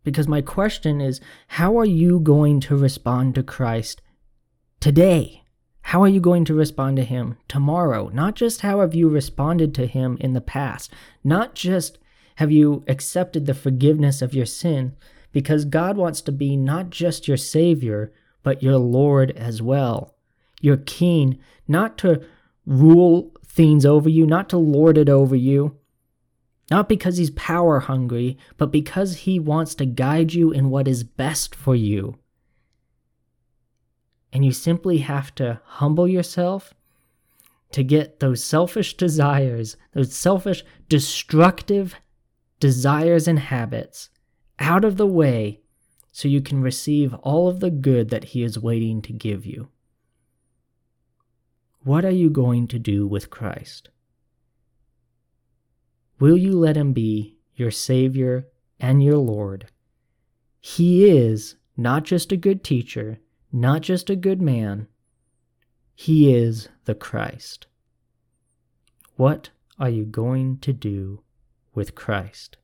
Because 0.04 0.28
my 0.28 0.42
question 0.42 1.02
is 1.02 1.22
how 1.48 1.78
are 1.78 1.86
you 1.86 2.20
going 2.20 2.60
to 2.62 2.76
respond 2.76 3.36
to 3.36 3.44
Christ 3.44 4.02
today? 4.80 5.44
How 5.82 6.02
are 6.04 6.08
you 6.08 6.20
going 6.20 6.46
to 6.46 6.54
respond 6.54 6.98
to 6.98 7.06
Him 7.06 7.38
tomorrow? 7.48 8.10
Not 8.10 8.36
just 8.36 8.62
how 8.62 8.82
have 8.82 8.94
you 8.94 9.08
responded 9.08 9.74
to 9.76 9.86
Him 9.86 10.18
in 10.20 10.34
the 10.34 10.42
past, 10.42 10.94
not 11.24 11.56
just 11.56 11.98
have 12.36 12.52
you 12.52 12.84
accepted 12.88 13.46
the 13.46 13.54
forgiveness 13.54 14.22
of 14.22 14.34
your 14.34 14.46
sin, 14.46 14.96
because 15.32 15.66
God 15.66 15.98
wants 15.98 16.22
to 16.22 16.32
be 16.32 16.58
not 16.58 16.90
just 16.90 17.28
your 17.28 17.38
Savior, 17.38 18.12
but 18.44 18.64
your 18.64 18.78
Lord 18.78 19.32
as 19.32 19.62
well. 19.62 20.16
Your 20.62 20.78
King, 20.78 21.40
not 21.68 21.98
to 22.00 22.22
rule 22.68 23.32
things 23.46 23.86
over 23.86 24.10
you, 24.10 24.28
not 24.28 24.50
to 24.50 24.58
lord 24.58 24.98
it 24.98 25.10
over 25.10 25.36
you, 25.36 25.78
not 26.70 26.90
because 26.90 27.18
he's 27.18 27.32
power 27.32 27.80
hungry, 27.80 28.38
but 28.58 28.72
because 28.72 29.20
he 29.20 29.40
wants 29.40 29.74
to 29.76 29.86
guide 29.86 30.34
you 30.34 30.52
in 30.52 30.70
what 30.70 30.88
is 30.88 31.04
best 31.04 31.56
for 31.56 31.76
you. 31.76 32.20
And 34.34 34.44
you 34.44 34.52
simply 34.52 35.00
have 35.00 35.34
to 35.36 35.62
humble 35.64 36.08
yourself 36.08 36.74
to 37.72 37.84
get 37.84 38.20
those 38.20 38.44
selfish 38.44 38.96
desires, 38.98 39.78
those 39.94 40.14
selfish, 40.14 40.64
destructive 40.90 41.96
desires 42.60 43.28
and 43.28 43.40
habits 43.40 44.10
out 44.60 44.84
of 44.84 44.98
the 44.98 45.08
way 45.08 45.62
so 46.12 46.28
you 46.28 46.42
can 46.42 46.62
receive 46.62 47.14
all 47.16 47.48
of 47.48 47.60
the 47.62 47.70
good 47.70 48.10
that 48.10 48.26
He 48.26 48.44
is 48.44 48.60
waiting 48.60 49.02
to 49.04 49.14
give 49.14 49.46
you. 49.46 49.70
What 51.88 52.04
are 52.04 52.12
you 52.12 52.30
going 52.30 52.68
to 52.68 52.80
do 52.80 53.08
with 53.08 53.30
Christ? 53.30 53.88
Will 56.20 56.36
you 56.36 56.52
let 56.52 56.76
him 56.76 56.92
be 56.92 57.38
your 57.56 57.72
Savior 57.72 58.50
and 58.78 59.02
your 59.02 59.16
Lord? 59.16 59.68
He 60.60 61.10
is 61.10 61.56
not 61.78 62.04
just 62.04 62.34
a 62.34 62.36
good 62.36 62.62
teacher, 62.62 63.22
not 63.54 63.84
just 63.84 64.10
a 64.10 64.18
good 64.18 64.42
man, 64.42 64.90
he 65.96 66.36
is 66.36 66.68
the 66.84 66.94
Christ. 66.94 67.68
What 69.16 69.52
are 69.80 69.90
you 69.90 70.04
going 70.04 70.58
to 70.58 70.74
do 70.74 71.22
with 71.74 71.96
Christ? 71.96 72.58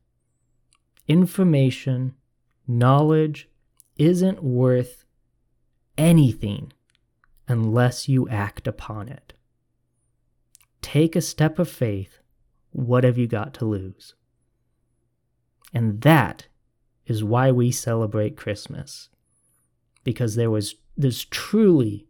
Information, 1.08 2.12
knowledge 2.68 3.48
isn't 3.96 4.44
worth 4.44 5.06
anything 5.96 6.74
unless 7.48 8.08
you 8.08 8.28
act 8.28 8.66
upon 8.66 9.08
it. 9.08 9.32
Take 10.82 11.16
a 11.16 11.20
step 11.20 11.58
of 11.58 11.68
faith 11.68 12.18
what 12.74 13.04
have 13.04 13.16
you 13.16 13.28
got 13.28 13.54
to 13.54 13.64
lose? 13.64 14.14
And 15.72 16.00
that 16.00 16.48
is 17.06 17.22
why 17.22 17.52
we 17.52 17.70
celebrate 17.70 18.36
Christmas. 18.36 19.10
Because 20.02 20.34
there 20.34 20.50
was 20.50 20.74
there's 20.96 21.24
truly 21.24 22.08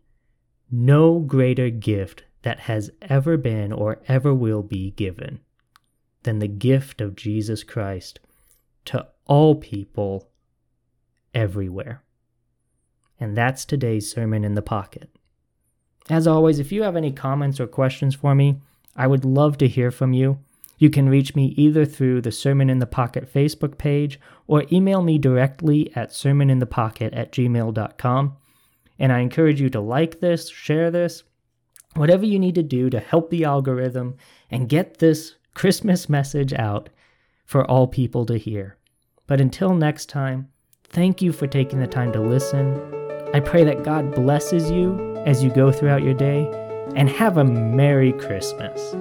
no 0.70 1.18
greater 1.20 1.68
gift 1.68 2.24
that 2.42 2.60
has 2.60 2.90
ever 3.02 3.36
been 3.36 3.72
or 3.72 4.00
ever 4.08 4.34
will 4.34 4.62
be 4.62 4.90
given 4.92 5.40
than 6.22 6.38
the 6.38 6.48
gift 6.48 7.02
of 7.02 7.14
Jesus 7.14 7.62
Christ 7.62 8.20
to 8.86 9.06
all 9.26 9.54
people 9.54 10.30
everywhere. 11.34 12.02
And 13.20 13.36
that's 13.36 13.66
today's 13.66 14.10
Sermon 14.10 14.44
in 14.44 14.54
the 14.54 14.62
Pocket. 14.62 15.13
As 16.10 16.26
always, 16.26 16.58
if 16.58 16.70
you 16.70 16.82
have 16.82 16.96
any 16.96 17.12
comments 17.12 17.60
or 17.60 17.66
questions 17.66 18.14
for 18.14 18.34
me, 18.34 18.56
I 18.96 19.06
would 19.06 19.24
love 19.24 19.58
to 19.58 19.68
hear 19.68 19.90
from 19.90 20.12
you. 20.12 20.38
You 20.78 20.90
can 20.90 21.08
reach 21.08 21.34
me 21.34 21.54
either 21.56 21.84
through 21.84 22.20
the 22.20 22.32
Sermon 22.32 22.68
in 22.68 22.78
the 22.78 22.86
Pocket 22.86 23.32
Facebook 23.32 23.78
page 23.78 24.20
or 24.46 24.64
email 24.70 25.02
me 25.02 25.18
directly 25.18 25.90
at 25.96 26.10
sermoninthepocket 26.10 27.16
at 27.16 27.32
gmail.com. 27.32 28.36
And 28.98 29.12
I 29.12 29.20
encourage 29.20 29.60
you 29.60 29.70
to 29.70 29.80
like 29.80 30.20
this, 30.20 30.50
share 30.50 30.90
this, 30.90 31.22
whatever 31.94 32.26
you 32.26 32.38
need 32.38 32.54
to 32.56 32.62
do 32.62 32.90
to 32.90 33.00
help 33.00 33.30
the 33.30 33.44
algorithm 33.44 34.16
and 34.50 34.68
get 34.68 34.98
this 34.98 35.36
Christmas 35.54 36.08
message 36.08 36.52
out 36.52 36.90
for 37.46 37.68
all 37.70 37.86
people 37.86 38.26
to 38.26 38.36
hear. 38.36 38.76
But 39.26 39.40
until 39.40 39.74
next 39.74 40.08
time, 40.08 40.48
thank 40.88 41.22
you 41.22 41.32
for 41.32 41.46
taking 41.46 41.80
the 41.80 41.86
time 41.86 42.12
to 42.12 42.20
listen. 42.20 42.80
I 43.32 43.40
pray 43.40 43.64
that 43.64 43.84
God 43.84 44.14
blesses 44.14 44.70
you 44.70 45.13
as 45.24 45.42
you 45.42 45.50
go 45.50 45.72
throughout 45.72 46.02
your 46.02 46.14
day, 46.14 46.50
and 46.96 47.08
have 47.08 47.36
a 47.36 47.44
Merry 47.44 48.12
Christmas. 48.12 48.94